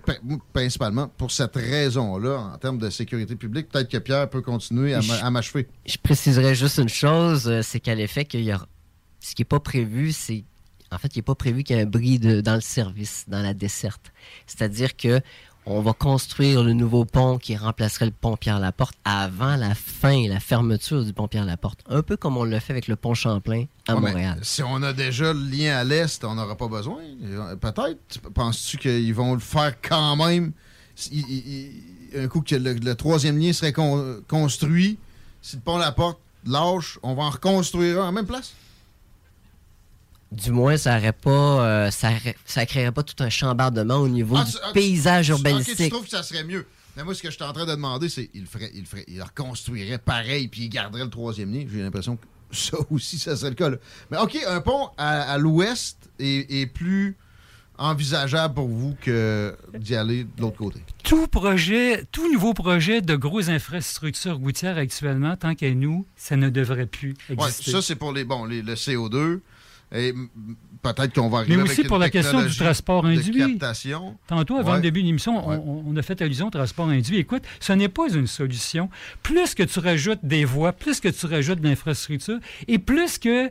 principalement 0.52 1.08
pour 1.08 1.30
cette 1.30 1.54
raison-là 1.56 2.52
en 2.54 2.58
termes 2.58 2.78
de 2.78 2.90
sécurité 2.90 3.36
publique. 3.36 3.68
Peut-être 3.68 3.90
que 3.90 3.98
Pierre 3.98 4.28
peut 4.30 4.42
continuer 4.42 4.94
à 4.94 5.30
m'achever. 5.30 5.68
Je 5.86 5.96
préciserais 6.02 6.54
juste 6.54 6.78
une 6.78 6.88
chose, 6.88 7.48
euh, 7.48 7.62
c'est 7.62 7.80
qu'à 7.80 7.94
l'effet 7.94 8.24
qu'il 8.24 8.42
y 8.42 8.50
a 8.50 8.66
ce 9.20 9.34
qui 9.34 9.42
n'est 9.42 9.46
pas 9.46 9.60
prévu, 9.60 10.12
c'est 10.12 10.44
en 10.92 10.98
fait, 10.98 11.16
il 11.16 11.18
n'est 11.18 11.22
pas 11.22 11.34
prévu 11.34 11.64
qu'il 11.64 11.74
y 11.74 11.78
ait 11.78 11.82
un 11.82 11.86
bris 11.86 12.18
de- 12.20 12.40
dans 12.40 12.54
le 12.54 12.60
service, 12.60 13.24
dans 13.26 13.42
la 13.42 13.52
desserte. 13.54 14.12
C'est-à-dire 14.46 14.96
que 14.96 15.20
on 15.66 15.80
va 15.80 15.92
construire 15.94 16.62
le 16.62 16.72
nouveau 16.74 17.04
pont 17.04 17.38
qui 17.38 17.56
remplacerait 17.56 18.04
le 18.06 18.10
pont 18.12 18.36
Pierre-Laporte 18.36 18.94
avant 19.04 19.56
la 19.56 19.74
fin, 19.74 20.28
la 20.28 20.38
fermeture 20.40 21.04
du 21.04 21.12
pont 21.12 21.26
Pierre-Laporte. 21.28 21.80
Un 21.88 22.02
peu 22.02 22.16
comme 22.16 22.36
on 22.36 22.44
l'a 22.44 22.60
fait 22.60 22.72
avec 22.74 22.86
le 22.88 22.96
pont 22.96 23.14
Champlain 23.14 23.64
à 23.88 23.94
Ouais, 23.94 24.00
Montréal. 24.00 24.38
Si 24.42 24.62
on 24.62 24.82
a 24.82 24.92
déjà 24.92 25.32
le 25.32 25.40
lien 25.40 25.76
à 25.76 25.84
l'Est, 25.84 26.22
on 26.24 26.34
n'aura 26.34 26.56
pas 26.56 26.68
besoin. 26.68 26.98
Peut-être. 27.60 28.20
Penses-tu 28.34 28.76
qu'ils 28.78 29.14
vont 29.14 29.34
le 29.34 29.40
faire 29.40 29.74
quand 29.80 30.16
même? 30.16 30.52
Il- 31.10 31.20
il- 31.28 31.48
il- 32.14 32.20
un 32.20 32.28
coup 32.28 32.42
que 32.42 32.54
le, 32.54 32.74
le 32.74 32.94
troisième 32.94 33.38
lien 33.38 33.52
serait 33.52 33.72
con- 33.72 34.20
construit, 34.28 34.98
si 35.42 35.56
le 35.56 35.62
pont 35.62 35.78
la 35.78 35.90
porte 35.92 36.18
lâche, 36.46 36.98
on 37.02 37.14
va 37.14 37.24
en 37.24 37.30
reconstruire 37.30 38.02
un 38.02 38.08
en 38.08 38.12
même 38.12 38.26
place? 38.26 38.52
Du 40.32 40.50
moins, 40.50 40.76
ça 40.76 40.96
aurait 40.98 41.12
pas, 41.12 41.30
euh, 41.64 41.90
ça, 41.90 42.66
créerait 42.66 42.90
pas 42.92 43.02
tout 43.04 43.22
un 43.22 43.30
chambardement 43.30 43.96
au 43.98 44.08
niveau 44.08 44.36
Ah, 44.36 44.44
du 44.44 44.52
ah, 44.64 44.72
paysage 44.72 45.26
tu- 45.26 45.32
Ok, 45.32 45.38
tu 45.42 45.48
urbanistique. 45.48 45.92
trouves 45.92 46.04
que 46.04 46.10
ça 46.10 46.22
serait 46.22 46.44
mieux. 46.44 46.66
Mais 46.96 47.04
moi, 47.04 47.14
ce 47.14 47.22
que 47.22 47.30
je 47.30 47.34
suis 47.34 47.44
en 47.44 47.52
train 47.52 47.66
de 47.66 47.70
demander, 47.70 48.08
c'est 48.08 48.30
il 48.34 48.46
ferait, 48.46 48.70
il 48.74 48.86
ferait, 48.86 49.04
il 49.08 49.20
reconstruirait 49.22 49.98
pareil, 49.98 50.48
puis 50.48 50.62
il 50.62 50.68
garderait 50.68 51.04
le 51.04 51.10
troisième 51.10 51.52
lien. 51.52 51.64
J'ai 51.72 51.82
l'impression 51.82 52.16
que 52.16 52.24
ça 52.56 52.76
aussi, 52.90 53.18
ça 53.18 53.36
serait 53.36 53.50
le 53.50 53.54
cas. 53.56 53.70
là. 53.70 53.76
Mais 54.10 54.18
OK, 54.18 54.36
un 54.46 54.60
pont 54.60 54.90
à, 54.96 55.22
à 55.32 55.38
l'ouest 55.38 55.98
est, 56.18 56.50
est 56.62 56.66
plus 56.66 57.16
envisageable 57.76 58.54
pour 58.54 58.68
vous 58.68 58.94
que 59.00 59.56
d'y 59.76 59.96
aller 59.96 60.24
de 60.24 60.40
l'autre 60.40 60.56
côté? 60.58 60.80
Tout 61.02 61.26
projet, 61.26 62.04
tout 62.12 62.32
nouveau 62.32 62.54
projet 62.54 63.00
de 63.02 63.16
grosses 63.16 63.48
infrastructures 63.48 64.36
routières 64.36 64.78
actuellement, 64.78 65.36
tant 65.36 65.54
qu'à 65.56 65.72
nous, 65.74 66.06
ça 66.16 66.36
ne 66.36 66.48
devrait 66.50 66.86
plus 66.86 67.14
Ouais, 67.30 67.48
exister. 67.48 67.72
ça, 67.72 67.82
c'est 67.82 67.96
pour 67.96 68.12
les, 68.12 68.24
bon, 68.24 68.44
les- 68.44 68.62
le 68.62 68.74
CO2. 68.76 69.40
Et 69.94 70.12
peut-être 70.82 71.14
qu'on 71.14 71.28
va 71.28 71.38
arriver 71.38 71.56
Mais 71.56 71.62
aussi 71.62 71.84
pour 71.84 71.98
la 71.98 72.10
question 72.10 72.42
du 72.42 72.54
transport 72.54 73.06
induit. 73.06 73.58
Tantôt, 74.26 74.56
avant 74.56 74.70
Ouais. 74.70 74.76
le 74.76 74.82
début 74.82 75.02
de 75.02 75.06
l'émission, 75.06 75.48
on, 75.48 75.84
on 75.86 75.96
a 75.96 76.02
fait 76.02 76.20
allusion 76.20 76.48
au 76.48 76.50
transport 76.50 76.88
induit. 76.88 77.16
Écoute, 77.18 77.42
ce 77.60 77.72
n'est 77.72 77.88
pas 77.88 78.08
une 78.12 78.26
solution. 78.26 78.90
Plus 79.22 79.54
que 79.54 79.62
tu 79.62 79.78
rajoutes 79.78 80.18
des 80.22 80.44
voies, 80.44 80.72
plus 80.72 81.00
que 81.00 81.08
tu 81.08 81.26
rajoutes 81.26 81.60
de 81.60 81.68
l'infrastructure, 81.68 82.38
et 82.68 82.78
plus 82.78 83.18
que... 83.18 83.50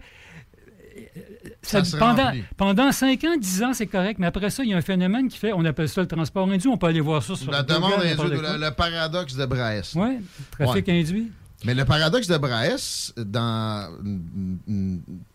Ça 1.61 1.83
se 1.83 1.95
pendant, 1.95 2.31
pendant 2.57 2.91
5 2.91 3.23
ans, 3.23 3.37
10 3.39 3.63
ans, 3.63 3.73
c'est 3.73 3.87
correct, 3.87 4.19
mais 4.19 4.27
après 4.27 4.49
ça, 4.49 4.63
il 4.63 4.69
y 4.69 4.73
a 4.73 4.77
un 4.77 4.81
phénomène 4.81 5.29
qui 5.29 5.37
fait, 5.37 5.53
on 5.53 5.63
appelle 5.63 5.87
ça 5.87 6.01
le 6.01 6.07
transport 6.07 6.49
induit, 6.49 6.67
on 6.67 6.77
peut 6.77 6.87
aller 6.87 6.99
voir 6.99 7.23
ça 7.23 7.35
sur 7.35 7.49
La 7.51 7.63
demande 7.63 7.93
induite, 7.93 8.17
le, 8.21 8.59
le 8.65 8.71
paradoxe 8.75 9.35
de 9.35 9.45
Braes. 9.45 9.93
Oui, 9.95 10.17
trafic 10.51 10.87
Ouais. 10.87 10.99
induit. 10.99 11.31
Mais 11.65 11.73
le 11.73 11.85
paradoxe 11.85 12.27
de 12.27 12.37
Braes, 12.37 13.13
dans 13.17 13.89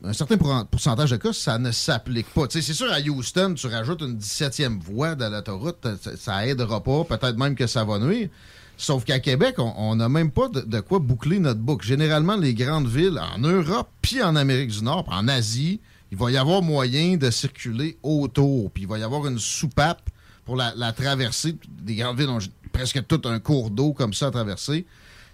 un 0.05 0.12
certain 0.12 0.37
pour- 0.37 0.67
pourcentage 0.67 1.11
de 1.11 1.17
cas, 1.17 1.33
ça 1.33 1.59
ne 1.59 1.71
s'applique 1.73 2.29
pas. 2.35 2.45
C'est 2.51 2.61
sûr, 2.62 2.93
à 2.93 3.01
Houston, 3.01 3.55
tu 3.57 3.67
rajoutes 3.67 4.03
une 4.03 4.19
17e 4.19 4.79
voie 4.81 5.14
de 5.14 5.25
l'autoroute, 5.25 5.87
ça, 6.03 6.17
ça 6.17 6.47
aidera 6.47 6.83
pas, 6.83 7.05
peut-être 7.05 7.37
même 7.38 7.55
que 7.55 7.67
ça 7.67 7.85
va 7.85 7.99
nuire. 7.99 8.29
Sauf 8.77 9.05
qu'à 9.05 9.19
Québec, 9.19 9.57
on 9.59 9.97
n'a 9.97 10.09
même 10.09 10.31
pas 10.31 10.49
de, 10.49 10.61
de 10.61 10.81
quoi 10.81 11.01
boucler 11.01 11.41
notre 11.41 11.61
boucle. 11.61 11.85
Généralement, 11.85 12.37
les 12.37 12.55
grandes 12.55 12.87
villes, 12.88 13.19
en 13.35 13.38
Europe, 13.38 13.88
puis 14.03 14.23
en 14.23 14.37
Amérique 14.37 14.71
du 14.71 14.85
Nord, 14.85 15.05
puis 15.05 15.14
en 15.14 15.27
Asie, 15.27 15.81
il 16.12 16.19
va 16.19 16.31
y 16.31 16.37
avoir 16.37 16.62
moyen 16.62 17.17
de 17.17 17.29
circuler 17.31 17.99
autour. 18.05 18.71
Puis 18.71 18.85
il 18.85 18.88
va 18.88 18.99
y 18.99 19.03
avoir 19.03 19.27
une 19.27 19.38
soupape 19.41 20.09
pour 20.45 20.55
la, 20.57 20.73
la 20.77 20.93
traversée. 20.93 21.57
Les 21.87 21.97
grandes 21.97 22.19
villes 22.19 22.29
ont 22.29 22.38
presque 22.73 23.05
tout 23.09 23.21
un 23.25 23.41
cours 23.41 23.71
d'eau 23.71 23.93
comme 23.93 24.14
ça 24.14 24.29
à 24.29 24.31
traverser. 24.31 24.87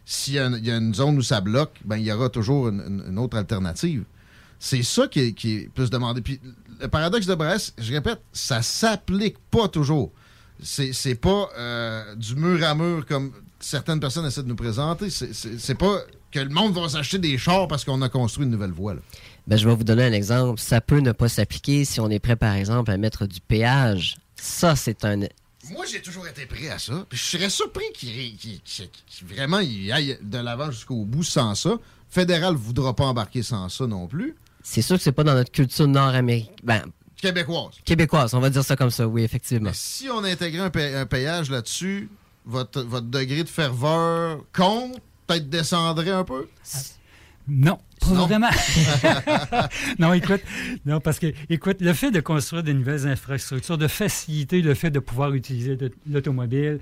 S'il 0.07 0.35
y, 0.35 0.37
y 0.37 0.71
a 0.71 0.77
une 0.77 0.95
zone 0.95 1.17
où 1.17 1.23
ça 1.23 1.41
bloque, 1.41 1.73
ben, 1.85 1.97
il 1.97 2.05
y 2.05 2.13
aura 2.13 2.29
toujours 2.29 2.69
une, 2.69 3.19
autre 3.19 3.37
alternative. 3.37 4.05
C'est 4.59 4.83
ça 4.83 5.09
qui 5.09 5.21
est, 5.21 5.33
qui 5.33 5.57
est 5.57 5.69
plus 5.73 5.91
demandé. 5.91 6.21
Puis 6.21 6.41
le 6.81 6.89
paradoxe 6.89 7.27
de 7.27 7.35
Brest, 7.35 7.75
je 7.79 7.93
répète, 7.93 8.21
ça 8.33 8.63
s'applique 8.63 9.37
pas 9.51 9.69
toujours. 9.69 10.13
C'est 10.63 11.15
pas 11.21 11.49
euh, 11.59 12.15
du 12.15 12.37
mur 12.37 12.65
à 12.65 12.75
mur 12.75 13.05
comme 13.07 13.33
certaines 13.59 14.01
personnes 14.01 14.27
essaient 14.27 14.43
de 14.43 14.49
nous 14.49 14.57
présenter. 14.57 15.11
C'est- 15.11 15.75
pas 15.75 15.99
que 16.31 16.41
le 16.41 16.49
monde 16.49 16.75
va 16.75 16.89
s'acheter 16.89 17.19
des 17.19 17.39
chars 17.39 17.69
parce 17.69 17.85
qu'on 17.85 18.03
a 18.03 18.09
construit 18.09 18.45
une 18.45 18.51
nouvelle 18.51 18.73
voie. 18.73 18.95
Ben, 19.47 19.57
je 19.57 19.69
vais 19.69 19.75
vous 19.75 19.85
donner 19.85 20.05
un 20.05 20.13
exemple. 20.13 20.61
Ça 20.61 20.81
peut 20.81 21.01
ne 21.01 21.13
pas 21.13 21.29
s'appliquer 21.29 21.85
si 21.85 22.01
on 22.01 22.09
est 22.11 22.19
prêt, 22.19 22.37
par 22.37 22.55
exemple, 22.55 22.91
à 22.91 22.97
mettre 22.97 23.27
du 23.27 23.41
péage. 23.41 24.17
Ça, 24.37 24.77
c'est 24.77 25.05
un. 25.05 25.21
Moi, 25.71 25.85
j'ai 25.91 26.03
toujours 26.03 26.27
été 26.29 26.47
prêt 26.47 26.69
à 26.69 26.79
ça. 26.79 27.07
Puis 27.09 27.19
je 27.19 27.25
serais 27.25 27.51
surpris 27.51 27.85
qu'il 27.95 28.37
qu'il- 28.37 28.61
qu'il- 28.63 28.91
qu'il- 29.07 29.27
vraiment 29.27 29.61
il 29.61 29.91
aille 29.93 30.19
de 30.23 30.39
l'avant 30.39 30.71
jusqu'au 30.71 31.05
bout 31.05 31.23
sans 31.25 31.55
ça. 31.55 31.77
Fédéral 32.11 32.53
ne 32.55 32.59
voudra 32.59 32.95
pas 32.95 33.05
embarquer 33.05 33.43
sans 33.43 33.69
ça 33.69 33.87
non 33.87 34.07
plus. 34.07 34.35
C'est 34.63 34.83
sûr 34.83 34.97
que 34.97 35.03
c'est 35.03 35.13
pas 35.13 35.25
dans 35.25 35.35
notre 35.35 35.51
culture 35.53 35.87
nord-américaine. 35.89 36.55
Ben, 36.63 36.85
Québécoise. 37.17 37.75
québécoise, 37.85 38.35
on 38.35 38.41
va 38.41 38.51
dire 38.51 38.65
ça 38.65 38.77
comme 38.77 38.91
ça, 38.91 39.07
oui, 39.09 39.23
effectivement. 39.23 39.71
Si 39.73 40.09
on 40.11 40.23
intégrait 40.25 40.61
un, 40.61 40.71
pay- 40.71 40.95
un 40.95 41.07
payage 41.07 41.51
là-dessus, 41.51 42.09
votre, 42.45 42.83
votre 42.83 43.07
degré 43.07 43.43
de 43.45 43.49
ferveur 43.49 44.41
compte, 44.53 44.99
peut-être 45.27 45.49
descendrait 45.49 46.11
un 46.11 46.25
peu? 46.25 46.47
Non, 47.49 47.79
Non. 48.13 48.27
vraiment. 48.27 48.49
non, 49.99 50.13
écoute, 50.13 50.41
non, 50.87 51.01
parce 51.01 51.19
que, 51.19 51.33
écoute, 51.49 51.79
le 51.81 51.93
fait 51.93 52.11
de 52.11 52.21
construire 52.21 52.63
de 52.63 52.73
nouvelles 52.73 53.07
infrastructures, 53.07 53.79
de 53.79 53.87
faciliter 53.89 54.63
le 54.63 54.75
fait 54.75 54.91
de 54.91 54.99
pouvoir 54.99 55.33
utiliser 55.35 55.77
l'automobile, 56.11 56.81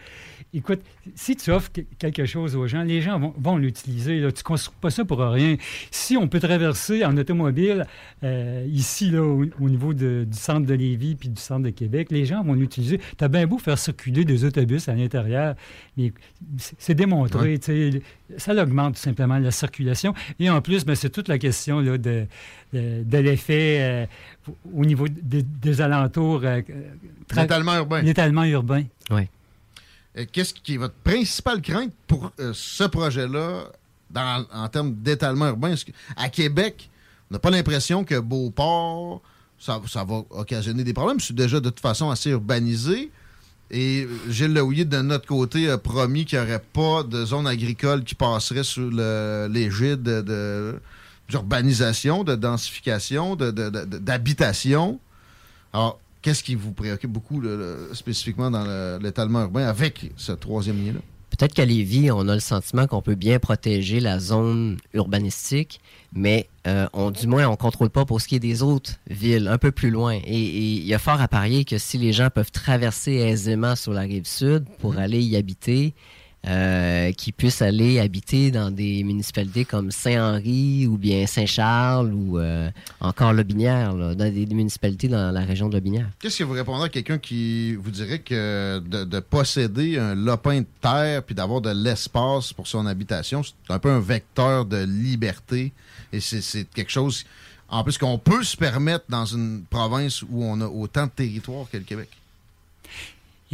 écoute, 0.54 0.80
si 1.14 1.37
tu 1.37 1.50
offres 1.50 1.70
que- 1.72 1.80
quelque 1.98 2.26
chose 2.26 2.56
aux 2.56 2.66
gens, 2.66 2.82
les 2.82 3.00
gens 3.02 3.18
vont, 3.18 3.35
vont 3.38 3.56
l'utiliser. 3.56 4.18
Tu 4.18 4.24
ne 4.24 4.42
construis 4.42 4.76
pas 4.80 4.90
ça 4.90 5.04
pour 5.04 5.20
rien. 5.20 5.56
Si 5.90 6.16
on 6.16 6.28
peut 6.28 6.40
traverser 6.40 7.04
en 7.04 7.16
automobile, 7.16 7.87
euh, 8.24 8.66
ici, 8.70 9.11
là, 9.11 9.22
au, 9.22 9.44
au 9.61 9.68
niveau 9.68 9.94
de- 9.94 10.26
du 10.28 10.37
centre 10.38 10.66
de 10.66 10.74
Lévis 10.74 11.14
puis 11.14 11.28
du 11.28 11.40
centre 11.40 11.62
de 11.62 11.70
Québec, 11.70 12.08
les 12.11 12.26
gens 12.26 12.42
vont 12.42 12.54
l'utiliser. 12.54 13.00
Tu 13.16 13.24
as 13.24 13.28
bien 13.28 13.46
beau 13.46 13.58
faire 13.58 13.78
circuler 13.78 14.24
des 14.24 14.44
autobus 14.44 14.88
à 14.88 14.94
l'intérieur, 14.94 15.54
mais 15.96 16.12
c'est 16.78 16.94
démontré. 16.94 17.58
Ouais. 17.66 18.00
Ça 18.38 18.54
augmente 18.54 18.94
tout 18.94 19.00
simplement 19.00 19.38
la 19.38 19.50
circulation. 19.50 20.14
Et 20.40 20.48
en 20.48 20.61
plus, 20.62 20.85
ben, 20.87 20.94
c'est 20.94 21.11
toute 21.12 21.29
la 21.29 21.38
question 21.38 21.81
là, 21.81 21.98
de, 21.98 22.27
de, 22.72 23.03
de 23.05 23.18
l'effet 23.18 23.79
euh, 23.81 24.53
au 24.75 24.85
niveau 24.85 25.07
des, 25.09 25.42
des 25.42 25.81
alentours. 25.81 26.40
euh, 26.44 26.61
tra- 27.29 27.42
L'étalement 27.42 27.77
urbain. 27.77 28.03
L'étalement 28.03 28.44
urbain. 28.44 28.85
Oui. 29.11 29.29
Euh, 30.18 30.25
Qu'est-ce 30.33 30.53
qui 30.55 30.75
est 30.75 30.79
votre 30.79 30.94
principale 30.94 31.62
crainte 31.62 31.92
pour 32.07 32.33
euh, 32.40 32.53
ce 32.55 32.85
projet-là 32.85 33.64
dans- 34.11 34.44
en 34.53 34.68
termes 34.68 34.94
d'étalement 34.94 35.48
urbain? 35.48 35.75
Que- 35.75 35.92
à 36.16 36.29
Québec, 36.29 36.90
on 37.31 37.35
n'a 37.35 37.38
pas 37.38 37.51
l'impression 37.51 38.05
que 38.05 38.18
Beauport, 38.18 39.22
ça, 39.59 39.81
ça 39.88 40.05
va 40.05 40.22
occasionner 40.31 40.85
des 40.85 40.92
problèmes? 40.92 41.20
C'est 41.20 41.35
déjà 41.37 41.61
de 41.61 41.68
toute 41.70 41.81
façon 41.81 42.11
assez 42.11 42.31
urbanisé. 42.31 43.11
Et 43.75 44.07
Gilles 44.29 44.53
Leouillet, 44.53 44.85
de 44.85 45.01
notre 45.01 45.25
côté, 45.27 45.70
a 45.70 45.79
promis 45.79 46.27
qu'il 46.27 46.38
n'y 46.38 46.44
aurait 46.44 46.62
pas 46.75 47.03
de 47.05 47.25
zone 47.25 47.46
agricole 47.46 48.05
qui 48.05 48.14
passerait 48.14 48.64
sous 48.64 48.90
le- 48.90 49.48
l'égide 49.51 50.03
de- 50.03 50.20
de- 50.20 50.75
d'urbanisation, 51.28 52.24
de, 52.24 52.35
densification, 52.37 53.37
de- 53.37 53.50
de- 53.50 53.70
de- 53.70 53.98
d'habitation. 53.98 54.98
Alors, 55.72 55.98
qu'est-ce 56.20 56.42
qui 56.42 56.54
vous 56.54 56.72
préoccupe 56.72 57.11
beaucoup 57.11 57.42
spécifiquement 57.94 58.50
dans 58.50 58.64
le- 58.64 58.98
l'étalement 59.02 59.42
urbain 59.42 59.66
avec 59.66 60.11
ce 60.16 60.32
troisième 60.32 60.85
lien-là? 60.85 61.00
Peut-être 61.30 61.54
qu'à 61.54 61.64
Lévis, 61.64 62.11
on 62.11 62.28
a 62.28 62.35
le 62.35 62.40
sentiment 62.40 62.87
qu'on 62.87 63.00
peut 63.00 63.14
bien 63.14 63.38
protéger 63.38 64.00
la 64.00 64.18
zone 64.18 64.76
urbanistique, 64.92 65.80
mais 66.12 66.46
euh, 66.66 66.87
on, 66.92 67.11
du 67.11 67.26
moins, 67.26 67.46
on 67.48 67.52
ne 67.52 67.56
contrôle 67.56 67.88
pas 67.88 68.04
pour 68.04 68.20
ce 68.20 68.28
qui 68.28 68.35
est 68.37 68.38
des 68.38 68.62
autres 68.62 68.92
villes, 69.08 69.48
un 69.48 69.56
peu 69.56 69.72
plus 69.72 69.90
loin. 69.90 70.12
Et 70.12 70.20
et 70.26 70.72
il 70.74 70.85
y 70.87 70.92
a 70.92 70.98
fort 70.98 71.22
à 71.22 71.28
parier 71.28 71.64
que 71.64 71.78
si 71.78 71.96
les 71.96 72.12
gens 72.12 72.28
peuvent 72.28 72.50
traverser 72.52 73.12
aisément 73.12 73.76
sur 73.76 73.94
la 73.94 74.02
rive 74.02 74.26
sud 74.26 74.66
pour 74.80 74.98
aller 74.98 75.22
y 75.22 75.35
habiter, 75.37 75.94
euh, 76.46 77.12
qu'ils 77.12 77.33
puissent 77.33 77.62
aller 77.62 78.00
habiter 78.00 78.50
dans 78.50 78.70
des 78.70 79.05
municipalités 79.05 79.64
comme 79.64 79.90
Saint-Henri 79.90 80.87
ou 80.88 80.98
bien 80.98 81.26
Saint-Charles 81.26 82.12
ou 82.12 82.38
euh, 82.38 82.70
encore 83.00 83.33
Lobinière, 83.33 83.94
là, 83.94 84.14
dans 84.14 84.33
des, 84.33 84.46
municipalités 84.46 85.09
dans 85.09 85.31
la 85.31 85.42
région 85.42 85.68
de 85.68 85.74
Lobinière. 85.74 86.09
Qu'est-ce 86.18 86.40
que 86.40 86.44
vous 86.44 86.55
répondrez 86.55 86.87
à 86.87 86.88
quelqu'un 86.88 87.18
qui 87.18 87.76
vous 87.76 87.90
dirait 87.90 88.18
que 88.18 88.81
de, 88.81 89.05
de 89.05 89.20
posséder 89.20 89.98
un 89.98 90.14
lopin 90.14 90.61
de 90.61 90.66
terre 90.81 91.22
puis 91.22 91.35
d'avoir 91.35 91.61
de 91.61 91.70
l'espace 91.70 92.52
pour 92.52 92.66
son 92.66 92.87
habitation, 92.87 93.42
c'est 93.42 93.72
un 93.72 93.78
peu 93.78 93.90
un 93.90 94.00
vecteur 94.00 94.64
de 94.64 94.85
liberté 94.85 95.72
et 96.12 96.20
c'est 96.20 96.42
c'est 96.42 96.64
quelque 96.64 96.90
chose, 96.90 97.24
en 97.68 97.83
plus, 97.85 97.98
qu'on 97.98 98.18
peut 98.18 98.42
se 98.42 98.57
permettre 98.57 99.05
dans 99.09 99.24
une 99.24 99.62
province 99.70 100.22
où 100.22 100.44
on 100.44 100.61
a 100.61 100.66
autant 100.66 101.07
de 101.07 101.12
territoire 101.12 101.66
que 101.70 101.76
le 101.76 101.85
Québec? 101.85 102.09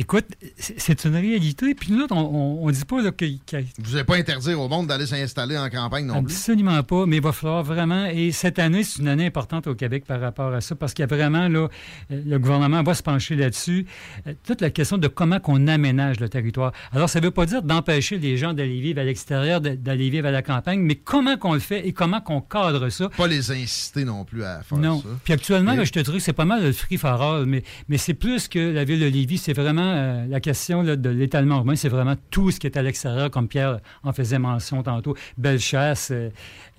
Écoute, 0.01 0.27
c'est 0.57 1.05
une 1.07 1.17
réalité. 1.17 1.75
Puis 1.75 1.91
nous, 1.93 2.05
autres, 2.05 2.15
on 2.15 2.65
ne 2.69 2.73
dit 2.73 2.85
pas 2.85 3.03
là, 3.03 3.11
que, 3.11 3.25
que- 3.25 3.57
Vous 3.83 3.91
n'allez 3.93 4.05
pas 4.05 4.15
interdire 4.15 4.61
au 4.61 4.69
monde 4.69 4.87
d'aller 4.87 5.07
s'installer 5.07 5.59
en 5.59 5.69
campagne 5.69 6.07
non 6.07 6.23
plus? 6.23 6.33
Absolument 6.33 6.81
pas, 6.85 7.05
mais 7.05 7.17
il 7.17 7.23
va 7.23 7.33
falloir 7.33 7.65
vraiment, 7.65 8.07
et 8.07 8.31
cette 8.31 8.61
année, 8.61 8.85
c'est 8.85 9.01
une 9.03 9.09
année 9.09 9.27
importante 9.27 9.67
au 9.67 9.75
Québec 9.75 10.05
par 10.07 10.21
rapport 10.21 10.55
à 10.55 10.61
ça, 10.61 10.77
parce 10.77 10.95
qu'il 10.95 11.03
y 11.03 11.09
a 11.13 11.13
vraiment, 11.13 11.49
là, 11.49 11.67
le 12.11 12.39
gouvernement 12.39 12.85
va 12.85 12.95
se 12.95 13.03
pencher 13.03 13.35
là-dessus, 13.35 13.87
euh, 14.29 14.35
toute 14.47 14.61
la 14.61 14.71
question 14.71 14.99
de 14.99 15.09
comment 15.09 15.41
qu'on 15.41 15.67
aménage 15.67 16.21
le 16.21 16.29
territoire. 16.29 16.73
Alors, 16.93 17.11
ça 17.11 17.19
ne 17.19 17.25
veut 17.25 17.33
pas 17.33 17.47
dire 17.47 17.63
d'empêcher 17.65 18.19
les 18.19 18.37
gens 18.37 18.53
d'aller 18.53 18.81
vivre 18.81 19.01
à 19.01 19.05
l'extérieur, 19.05 19.61
d'aller 19.61 20.11
vivre 20.11 20.29
à 20.29 20.31
la 20.31 20.43
campagne, 20.43 20.79
mais 20.81 20.95
comment 20.95 21.37
qu'on 21.37 21.55
le 21.55 21.61
fait 21.61 21.89
et 21.89 21.93
comment 21.93 22.21
qu'on 22.21 22.41
cadre 22.41 22.89
ça? 22.89 23.09
Pas 23.17 23.27
les 23.27 23.51
inciter 23.51 24.05
non 24.05 24.25
plus 24.25 24.45
à 24.45 24.63
faire 24.63 24.79
Non. 24.79 25.01
ça. 25.03 25.09
Puis 25.25 25.33
actuellement, 25.33 25.75
là, 25.75 25.83
je 25.83 25.91
te 25.91 25.99
dirais 25.99 26.19
que 26.19 26.23
c'est 26.23 26.33
pas 26.33 26.45
mal 26.45 26.63
le 26.63 26.73
free 26.73 26.99
for 26.99 27.21
all, 27.21 27.47
mais, 27.47 27.65
mais 27.89 27.99
c'est 27.99 28.15
plus 28.15 28.47
que 28.47 28.61
la 28.61 28.85
ville 28.85 29.01
de 29.01 29.07
Lévis. 29.07 29.39
C'est 29.39 29.53
vraiment 29.55 29.88
euh, 29.95 30.27
la 30.27 30.41
question 30.41 30.83
là, 30.83 30.97
de 30.97 31.11
l'étalement 31.11 31.57
urbain, 31.57 31.77
c'est 31.77 31.89
vraiment 31.89 32.17
tout 32.31 32.51
ce 32.51 32.61
qui 32.61 32.67
est 32.67 32.77
à 32.77 32.83
l'extérieur, 32.83 33.31
comme 33.31 33.49
Pierre 33.49 33.81
en 34.03 34.13
faisait 34.13 34.39
mention 34.39 34.83
tantôt. 34.83 35.17
Bellechasse, 35.37 36.11
euh, 36.11 36.31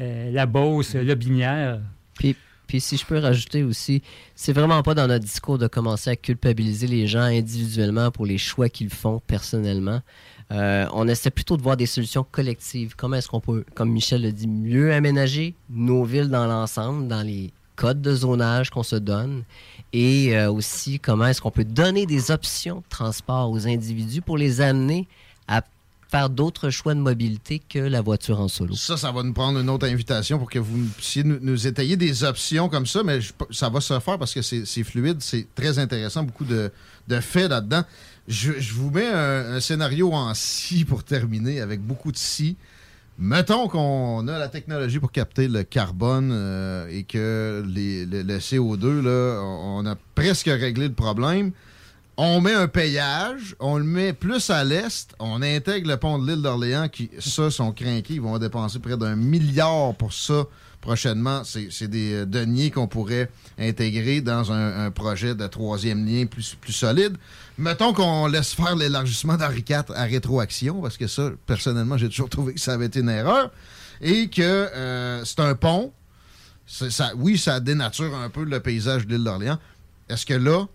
euh, 0.02 0.32
La 0.32 0.46
Beauce, 0.46 0.96
euh, 0.96 1.04
Lobinière. 1.04 1.80
Puis, 2.16 2.36
puis 2.68 2.82
si 2.82 2.98
je 2.98 3.06
peux 3.06 3.18
rajouter 3.18 3.64
aussi, 3.64 4.02
c'est 4.36 4.54
vraiment 4.54 4.84
pas 4.84 4.94
dans 4.94 5.08
notre 5.08 5.26
discours 5.26 5.58
de 5.58 5.68
commencer 5.68 6.12
à 6.12 6.16
culpabiliser 6.16 6.88
les 6.88 7.08
gens 7.08 7.22
individuellement 7.22 8.12
pour 8.12 8.26
les 8.26 8.38
choix 8.38 8.70
qu'ils 8.70 8.90
font 8.90 9.22
personnellement. 9.26 10.02
Euh, 10.52 10.88
on 10.94 11.08
essaie 11.08 11.30
plutôt 11.30 11.58
de 11.58 11.62
voir 11.62 11.78
des 11.78 11.86
solutions 11.86 12.26
collectives. 12.30 12.96
Comment 12.96 13.18
est-ce 13.18 13.28
qu'on 13.28 13.40
peut, 13.40 13.64
comme 13.76 13.92
Michel 13.92 14.24
le 14.24 14.32
dit, 14.32 14.48
mieux 14.48 14.94
aménager 14.94 15.56
nos 15.70 16.04
villes 16.04 16.30
dans 16.30 16.48
l'ensemble, 16.48 17.08
dans 17.08 17.22
les 17.22 17.52
codes 17.80 18.02
de 18.02 18.14
zonage 18.14 18.72
qu'on 18.72 18.84
se 18.84 18.98
donne, 18.98 19.44
et 19.94 20.38
euh, 20.38 20.52
aussi 20.52 21.00
comment 21.00 21.28
est-ce 21.28 21.40
qu'on 21.40 21.50
peut 21.50 21.64
donner 21.64 22.06
des 22.06 22.30
options 22.30 22.80
de 22.80 22.90
transport 22.90 23.50
aux 23.50 23.68
individus 23.68 24.22
pour 24.22 24.38
les 24.38 24.60
amener 24.60 25.08
à 25.48 25.64
faire 26.12 26.30
d'autres 26.30 26.72
choix 26.72 26.94
de 26.94 27.00
mobilité 27.00 27.60
que 27.60 27.80
la 27.80 28.02
voiture 28.02 28.42
en 28.42 28.50
solo. 28.50 28.76
Ça, 28.76 28.98
ça 28.98 29.14
va 29.14 29.24
nous 29.24 29.32
prendre 29.32 29.60
une 29.60 29.70
autre 29.70 29.88
invitation 29.88 30.38
pour 30.40 30.50
que 30.50 30.60
vous 30.60 30.88
puissiez 30.98 31.24
nous, 31.24 31.68
étayer 31.68 31.96
des 31.96 32.26
options 32.26 32.68
comme 32.68 32.86
ça, 32.86 33.02
mais 33.02 33.20
ça 33.50 33.70
va 33.70 33.80
se 33.80 33.98
faire 34.00 34.20
parce 34.20 34.34
que 34.34 34.42
c'est 34.42 34.84
fluide, 34.84 35.22
c'est 35.22 35.48
très 35.56 35.80
intéressant, 35.80 36.24
beaucoup 36.24 36.46
de, 36.46 36.72
faits 37.22 37.50
là-dedans. 37.50 37.84
Je, 38.28 38.60
je 38.60 38.74
vous 38.74 38.92
mets 38.92 39.08
un, 39.08 39.54
un 39.56 39.60
scénario 39.62 40.12
en 40.12 40.34
si 40.36 40.84
pour 40.84 41.06
terminer, 41.06 41.62
avec 41.62 41.80
beaucoup 41.80 42.12
de 42.12 42.18
si. 42.18 42.58
Mettons 43.22 43.68
qu'on 43.68 44.26
a 44.30 44.40
la 44.40 44.48
technologie 44.48 44.98
pour 45.00 45.12
capter 45.12 45.50
le 45.50 45.64
carbone 45.64 46.32
euh, 46.32 46.88
et 46.90 47.04
que 47.04 47.64
les- 47.68 48.06
le, 48.06 48.22
le 48.24 48.38
CO2, 48.40 49.02
là, 49.02 49.42
on 49.44 49.86
a 49.86 49.96
presque 50.16 50.46
réglé 50.48 50.88
le 50.88 50.94
problème. 50.94 51.52
On 52.16 52.40
met 52.42 52.54
un 52.54 52.68
payage, 52.68 53.56
on 53.60 53.78
le 53.78 53.84
met 53.84 54.14
plus 54.14 54.50
à 54.50 54.64
l'est, 54.64 55.14
on 55.20 55.42
intègre 55.42 55.90
le 55.90 55.98
pont 55.98 56.18
de 56.20 56.28
l'île 56.32 56.42
d'Orléans 56.42 56.88
qui, 56.90 57.10
ça, 57.20 57.50
sont 57.52 57.72
craqués. 57.74 58.16
Ils 58.16 58.22
vont 58.22 58.38
dépenser 58.38 58.80
près 58.80 58.98
d'un 58.98 59.16
milliard 59.16 59.94
pour 59.96 60.14
ça 60.14 60.46
prochainement. 60.82 61.44
C'est 61.44 61.88
des 61.88 62.14
euh, 62.14 62.26
deniers 62.26 62.72
qu'on 62.72 62.88
pourrait 62.88 63.30
intégrer 63.58 64.22
dans 64.22 64.52
un, 64.52 64.92
projet 64.92 65.36
de 65.36 65.46
troisième 65.48 66.06
lien 66.06 66.26
plus, 66.26 66.56
plus 66.60 66.74
solide. 66.74 67.18
Mettons 67.58 67.94
qu'on 67.94 68.28
laisse 68.28 68.54
faire 68.54 68.76
l'élargissement 68.76 69.38
d'Henri 69.38 69.64
IV 69.68 69.84
à 69.96 70.04
rétroaction, 70.04 70.82
parce 70.82 70.98
que 70.98 71.08
ça, 71.08 71.32
personnellement, 71.46 71.98
j'ai 71.98 72.10
toujours 72.10 72.30
trouvé 72.30 72.54
que 72.54 72.60
ça 72.60 72.74
avait 72.74 72.88
été 72.88 73.00
une 73.02 73.10
erreur. 73.10 73.52
Et 74.02 74.30
que 74.30 74.42
euh, 74.42 75.26
c'est 75.26 75.42
un 75.42 75.56
pont. 75.56 75.92
Ça, 76.66 77.12
oui, 77.18 77.38
ça 77.38 77.60
dénature 77.60 78.16
un 78.16 78.30
peu 78.30 78.44
le 78.44 78.60
paysage 78.60 79.06
de 79.08 79.16
l'île 79.16 79.24
d'Orléans. 79.24 79.58
Est-ce 80.08 80.26
que 80.26 80.36
là, 80.36 80.66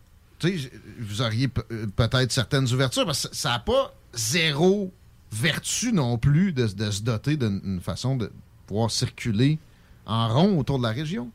vous 1.00 1.22
auriez 1.22 1.48
euh, 1.72 1.86
peut-être 1.96 2.32
certaines 2.32 2.70
ouvertures, 2.72 3.06
parce 3.06 3.28
que 3.28 3.36
ça 3.36 3.50
n'a 3.50 3.58
pas 3.60 3.94
zéro 4.12 4.92
vertu 5.32 5.92
non 5.92 6.18
plus 6.18 6.52
de, 6.52 6.66
de 6.66 6.90
se 6.90 7.02
doter 7.02 7.36
d'une 7.36 7.80
façon 7.80 8.16
de 8.16 8.30
pouvoir 8.66 8.90
circuler 8.90 9.58
en 10.06 10.28
rond 10.28 10.58
autour 10.58 10.78
de 10.78 10.84
la 10.84 10.90
région. 10.90 11.30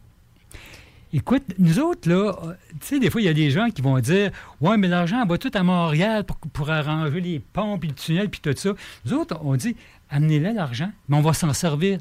Écoute, 1.11 1.43
nous 1.57 1.79
autres, 1.79 2.07
là, 2.07 2.35
euh, 2.43 2.53
tu 2.81 2.87
sais, 2.87 2.99
des 2.99 3.09
fois, 3.09 3.19
il 3.19 3.25
y 3.25 3.29
a 3.29 3.33
des 3.33 3.49
gens 3.49 3.69
qui 3.71 3.81
vont 3.81 3.97
dire 3.99 4.29
Ouais, 4.61 4.77
mais 4.77 4.87
l'argent, 4.87 5.21
on 5.23 5.25
va 5.25 5.39
tout 5.39 5.49
à 5.55 5.63
Montréal 5.63 6.23
pour, 6.23 6.37
pour 6.37 6.69
arranger 6.69 7.19
les 7.19 7.39
ponts, 7.39 7.79
puis 7.79 7.89
le 7.89 7.95
tunnel, 7.95 8.29
puis 8.29 8.39
tout 8.39 8.53
ça. 8.55 8.73
Nous 9.05 9.13
autres, 9.13 9.39
on 9.43 9.55
dit 9.55 9.75
Amenez-le 10.11 10.53
l'argent, 10.53 10.91
mais 11.07 11.17
on 11.17 11.21
va 11.21 11.33
s'en 11.33 11.51
servir 11.53 11.97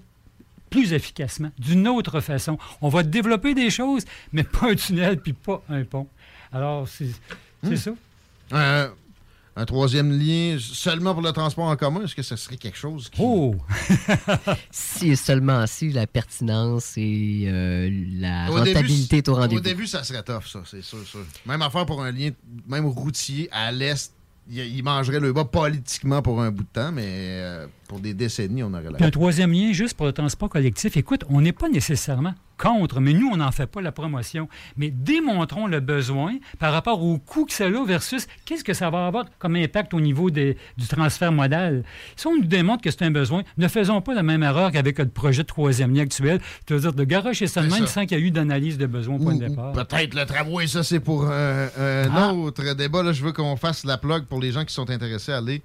plus 0.68 0.92
efficacement, 0.92 1.50
d'une 1.58 1.88
autre 1.88 2.20
façon. 2.20 2.58
On 2.82 2.90
va 2.90 3.02
développer 3.02 3.54
des 3.54 3.70
choses, 3.70 4.04
mais 4.32 4.42
pas 4.42 4.70
un 4.70 4.74
tunnel, 4.74 5.18
puis 5.18 5.32
pas 5.32 5.62
un 5.70 5.84
pont. 5.84 6.06
Alors, 6.52 6.86
c'est 6.86 7.08
c'est 7.64 7.70
Hmm. 7.70 7.76
ça. 7.76 7.90
Euh, 8.52 8.88
un 9.58 9.64
troisième 9.64 10.16
lien 10.16 10.56
seulement 10.60 11.14
pour 11.14 11.22
le 11.22 11.32
transport 11.32 11.64
en 11.66 11.74
commun, 11.76 12.02
est-ce 12.04 12.14
que 12.14 12.22
ce 12.22 12.36
serait 12.36 12.56
quelque 12.56 12.78
chose 12.78 13.08
qui... 13.10 13.20
Oh! 13.22 13.56
Si 14.70 15.10
et 15.10 15.16
seulement 15.16 15.66
si 15.66 15.90
la 15.90 16.06
pertinence 16.06 16.94
et 16.96 17.44
euh, 17.48 17.90
la 18.20 18.50
Au 18.50 18.60
début, 18.60 18.70
rentabilité 18.70 19.16
est 19.18 19.28
au 19.28 19.32
Au 19.32 19.36
rendez-vous. 19.36 19.60
début, 19.60 19.86
ça 19.86 20.04
serait 20.04 20.22
tough, 20.22 20.44
ça, 20.46 20.62
c'est 20.64 20.82
sûr, 20.82 21.04
sûr. 21.04 21.24
Même 21.44 21.62
affaire 21.62 21.86
pour 21.86 22.02
un 22.02 22.12
lien, 22.12 22.30
même 22.68 22.86
routier 22.86 23.48
à 23.50 23.72
l'est, 23.72 24.12
il, 24.48 24.58
il 24.60 24.82
mangerait 24.82 25.20
le 25.20 25.32
bas 25.32 25.44
politiquement 25.44 26.22
pour 26.22 26.40
un 26.40 26.50
bout 26.52 26.62
de 26.62 26.68
temps, 26.72 26.92
mais 26.92 27.04
euh, 27.06 27.66
pour 27.88 27.98
des 27.98 28.14
décennies, 28.14 28.62
on 28.62 28.72
aurait 28.72 28.84
Puis 28.84 28.94
un 29.00 29.06
la. 29.06 29.10
troisième 29.10 29.52
lien, 29.52 29.72
juste 29.72 29.94
pour 29.94 30.06
le 30.06 30.12
transport 30.12 30.48
collectif. 30.48 30.96
Écoute, 30.96 31.24
on 31.28 31.40
n'est 31.40 31.52
pas 31.52 31.68
nécessairement 31.68 32.34
contre, 32.58 33.00
mais 33.00 33.14
nous, 33.14 33.30
on 33.32 33.36
n'en 33.38 33.52
fait 33.52 33.66
pas 33.66 33.80
la 33.80 33.92
promotion. 33.92 34.48
Mais 34.76 34.90
démontrons 34.90 35.66
le 35.66 35.80
besoin 35.80 36.34
par 36.58 36.72
rapport 36.74 37.02
au 37.02 37.16
coût 37.18 37.46
que 37.46 37.52
ça 37.54 37.64
a 37.64 37.84
versus 37.86 38.26
qu'est-ce 38.44 38.64
que 38.64 38.74
ça 38.74 38.90
va 38.90 39.06
avoir 39.06 39.24
comme 39.38 39.56
impact 39.56 39.94
au 39.94 40.00
niveau 40.00 40.28
des- 40.30 40.58
du 40.76 40.86
transfert 40.86 41.32
modal. 41.32 41.84
Si 42.16 42.26
on 42.26 42.36
nous 42.36 42.44
démontre 42.44 42.82
que 42.82 42.90
c'est 42.90 43.02
un 43.02 43.10
besoin, 43.10 43.42
ne 43.56 43.68
faisons 43.68 44.00
pas 44.02 44.12
la 44.14 44.22
même 44.22 44.42
erreur 44.42 44.70
qu'avec 44.72 44.98
le 44.98 45.08
projet 45.08 45.42
de 45.42 45.48
troisième 45.48 45.94
lien 45.94 46.02
actuel, 46.02 46.40
c'est-à-dire 46.66 46.92
de 46.92 47.04
garocher 47.04 47.46
ça. 47.46 47.62
sans 47.86 48.06
qu'il 48.06 48.18
y 48.18 48.20
ait 48.20 48.24
eu 48.24 48.30
d'analyse 48.30 48.76
de 48.76 48.86
besoin 48.86 49.16
au 49.16 49.18
point 49.18 49.34
de 49.36 49.46
départ. 49.46 49.72
Peut-être 49.72 50.14
le 50.14 50.26
tramway, 50.26 50.66
ça, 50.66 50.82
c'est 50.82 51.00
pour 51.00 51.24
un, 51.26 51.66
un 51.78 52.08
Ah. 52.12 52.32
autre 52.34 52.74
débat. 52.74 53.02
Là, 53.02 53.12
je 53.12 53.22
veux 53.24 53.32
qu'on 53.32 53.56
fasse 53.56 53.84
la 53.84 53.96
plug 53.98 54.24
pour 54.24 54.40
les 54.40 54.50
gens 54.52 54.64
qui 54.64 54.74
sont 54.74 54.90
intéressés 54.90 55.32
à 55.32 55.38
aller 55.38 55.62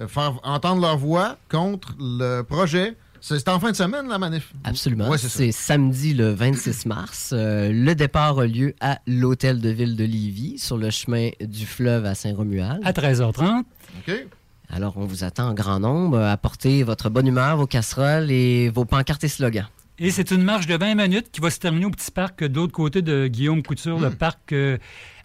euh, 0.00 0.06
faire 0.06 0.38
entendre 0.44 0.80
leur 0.82 0.96
voix 0.96 1.36
contre 1.50 1.94
le 1.98 2.42
projet. 2.42 2.94
C'est 3.20 3.48
en 3.48 3.58
fin 3.60 3.70
de 3.70 3.76
semaine, 3.76 4.08
la 4.08 4.18
manif? 4.18 4.52
Absolument. 4.64 5.08
Ouais, 5.08 5.18
c'est 5.18 5.52
samedi 5.52 6.14
le 6.14 6.30
26 6.30 6.86
mars. 6.86 7.30
Euh, 7.32 7.70
le 7.72 7.94
départ 7.94 8.38
a 8.38 8.46
lieu 8.46 8.74
à 8.80 9.00
l'hôtel 9.06 9.60
de 9.60 9.68
ville 9.68 9.96
de 9.96 10.04
Lévis, 10.04 10.58
sur 10.58 10.76
le 10.76 10.90
chemin 10.90 11.30
du 11.40 11.66
fleuve 11.66 12.04
à 12.04 12.14
Saint-Romuald. 12.14 12.80
À 12.84 12.92
13h30. 12.92 13.64
OK. 14.06 14.26
Alors, 14.70 14.96
on 14.96 15.04
vous 15.04 15.24
attend 15.24 15.48
en 15.48 15.54
grand 15.54 15.80
nombre. 15.80 16.18
Apportez 16.20 16.82
votre 16.82 17.08
bonne 17.08 17.26
humeur, 17.26 17.56
vos 17.56 17.66
casseroles 17.66 18.30
et 18.30 18.68
vos 18.68 18.84
pancartes 18.84 19.24
et 19.24 19.28
slogans. 19.28 19.66
Et 19.98 20.12
c'est 20.12 20.30
une 20.30 20.44
marche 20.44 20.66
de 20.66 20.76
20 20.76 20.94
minutes 20.94 21.30
qui 21.32 21.40
va 21.40 21.50
se 21.50 21.58
terminer 21.58 21.86
au 21.86 21.90
petit 21.90 22.12
parc 22.12 22.44
de 22.44 22.54
l'autre 22.54 22.72
côté 22.72 23.02
de 23.02 23.26
Guillaume 23.26 23.64
Couture, 23.64 23.98
le 23.98 24.10
parc 24.10 24.52
euh, 24.52 24.78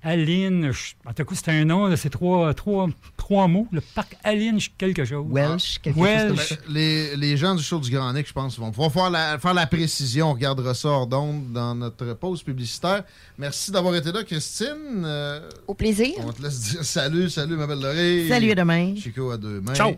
Aline. 0.03 0.71
En 1.05 1.13
tout 1.13 1.25
cas, 1.25 1.35
c'est 1.35 1.49
un 1.51 1.65
nom, 1.65 1.95
c'est 1.95 2.09
trois, 2.09 2.53
trois, 2.53 2.87
trois 3.17 3.47
mots. 3.47 3.67
Le 3.71 3.81
parc 3.81 4.15
Aline 4.23 4.59
quelque 4.77 5.05
chose. 5.05 5.25
Welsh, 5.29 5.79
quelque 5.81 5.97
Welsh. 5.99 6.49
Ben, 6.51 6.57
les, 6.69 7.15
les 7.15 7.37
gens 7.37 7.55
du 7.55 7.63
show 7.63 7.79
du 7.79 7.89
Grand 7.89 8.11
Nick, 8.13 8.27
je 8.27 8.33
pense, 8.33 8.59
vont 8.59 8.71
pouvoir 8.71 8.91
faire 8.91 9.09
la, 9.09 9.39
faire 9.39 9.53
la 9.53 9.65
précision. 9.65 10.29
On 10.29 10.33
regardera 10.33 10.73
ça 10.73 10.89
hors 10.89 11.07
d'onde 11.07 11.51
dans 11.53 11.73
notre 11.75 12.13
pause 12.13 12.43
publicitaire. 12.43 13.03
Merci 13.37 13.71
d'avoir 13.71 13.95
été 13.95 14.11
là, 14.11 14.23
Christine. 14.23 15.03
Euh, 15.05 15.49
Au 15.67 15.73
plaisir. 15.73 16.13
on 16.19 16.31
te 16.31 16.41
laisse 16.41 16.59
dire 16.59 16.83
salut, 16.83 17.29
salut, 17.29 17.55
ma 17.55 17.65
belle 17.67 17.79
Lorée. 17.81 18.27
Salut, 18.27 18.51
à 18.51 18.55
demain. 18.55 18.95
Chico, 18.95 19.31
à 19.31 19.37
demain. 19.37 19.73
Ciao. 19.73 19.91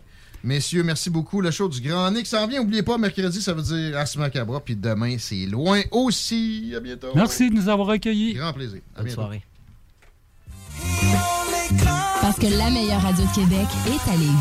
Messieurs, 0.44 0.84
merci 0.84 1.10
beaucoup. 1.10 1.42
Le 1.42 1.50
show 1.50 1.68
du 1.68 1.82
Grand 1.82 2.12
Nick 2.12 2.28
s'en 2.28 2.46
vient. 2.46 2.60
N'oubliez 2.62 2.84
pas, 2.84 3.00
mercredi, 3.00 3.42
ça 3.42 3.54
veut 3.54 3.64
dire 3.64 3.98
Asma 3.98 4.30
Cabra. 4.30 4.60
Puis 4.60 4.76
demain, 4.76 5.16
c'est 5.18 5.48
loin 5.48 5.82
aussi. 5.90 6.72
À 6.76 6.80
bientôt. 6.80 7.08
Merci 7.16 7.50
de 7.50 7.56
nous 7.56 7.68
avoir 7.68 7.90
accueillis. 7.90 8.36
Grand 8.36 8.54
plaisir. 8.54 8.82
À 8.94 8.98
Bonne 9.00 9.06
bientôt. 9.08 9.22
soirée. 9.22 9.44
Parce 12.38 12.52
que 12.52 12.58
la 12.58 12.70
meilleure 12.70 13.02
radio 13.02 13.24
de 13.24 13.34
Québec 13.34 13.68
est 13.88 14.12
à 14.12 14.16
Lévis. 14.18 14.34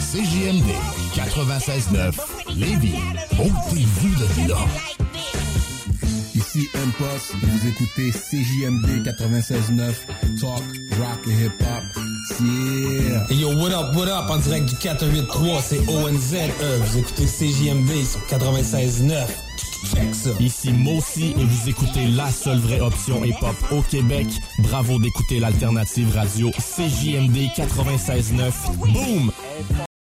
CJMD 0.00 0.72
96.9 1.14 2.14
Lévis. 2.56 2.96
Ôtez-vous 3.38 4.08
de 4.08 4.48
là. 4.48 4.56
Ici 6.34 6.68
M-Post 6.74 7.34
et 7.42 7.46
vous 7.46 7.68
écoutez 7.68 8.10
CJMD 8.10 9.06
96.9 9.06 9.92
Talk, 10.40 10.62
Rock 10.98 11.28
et 11.28 11.44
Hip 11.44 11.52
Hop. 11.60 12.04
Yeah! 12.40 13.26
Hey 13.28 13.36
yo, 13.36 13.50
what 13.50 13.70
up, 13.70 13.94
what 13.94 14.08
up, 14.08 14.28
en 14.28 14.38
direct 14.38 14.66
du 14.68 14.74
483, 14.76 15.62
c'est 15.62 15.88
ONZE, 15.88 16.34
vous 16.80 16.98
écoutez 16.98 17.26
CJMD 17.26 18.04
sur 18.04 18.20
96.9. 18.36 19.45
Ici 20.40 20.72
Mossy 20.72 21.34
et 21.38 21.44
vous 21.44 21.68
écoutez 21.68 22.06
la 22.06 22.30
seule 22.30 22.58
vraie 22.58 22.80
option 22.80 23.24
hip-hop 23.24 23.56
au 23.72 23.82
Québec. 23.82 24.26
Bravo 24.58 24.98
d'écouter 24.98 25.40
l'alternative 25.40 26.14
radio 26.14 26.50
CJMD 26.50 27.36
96.9. 27.56 28.52
Boom! 28.78 29.86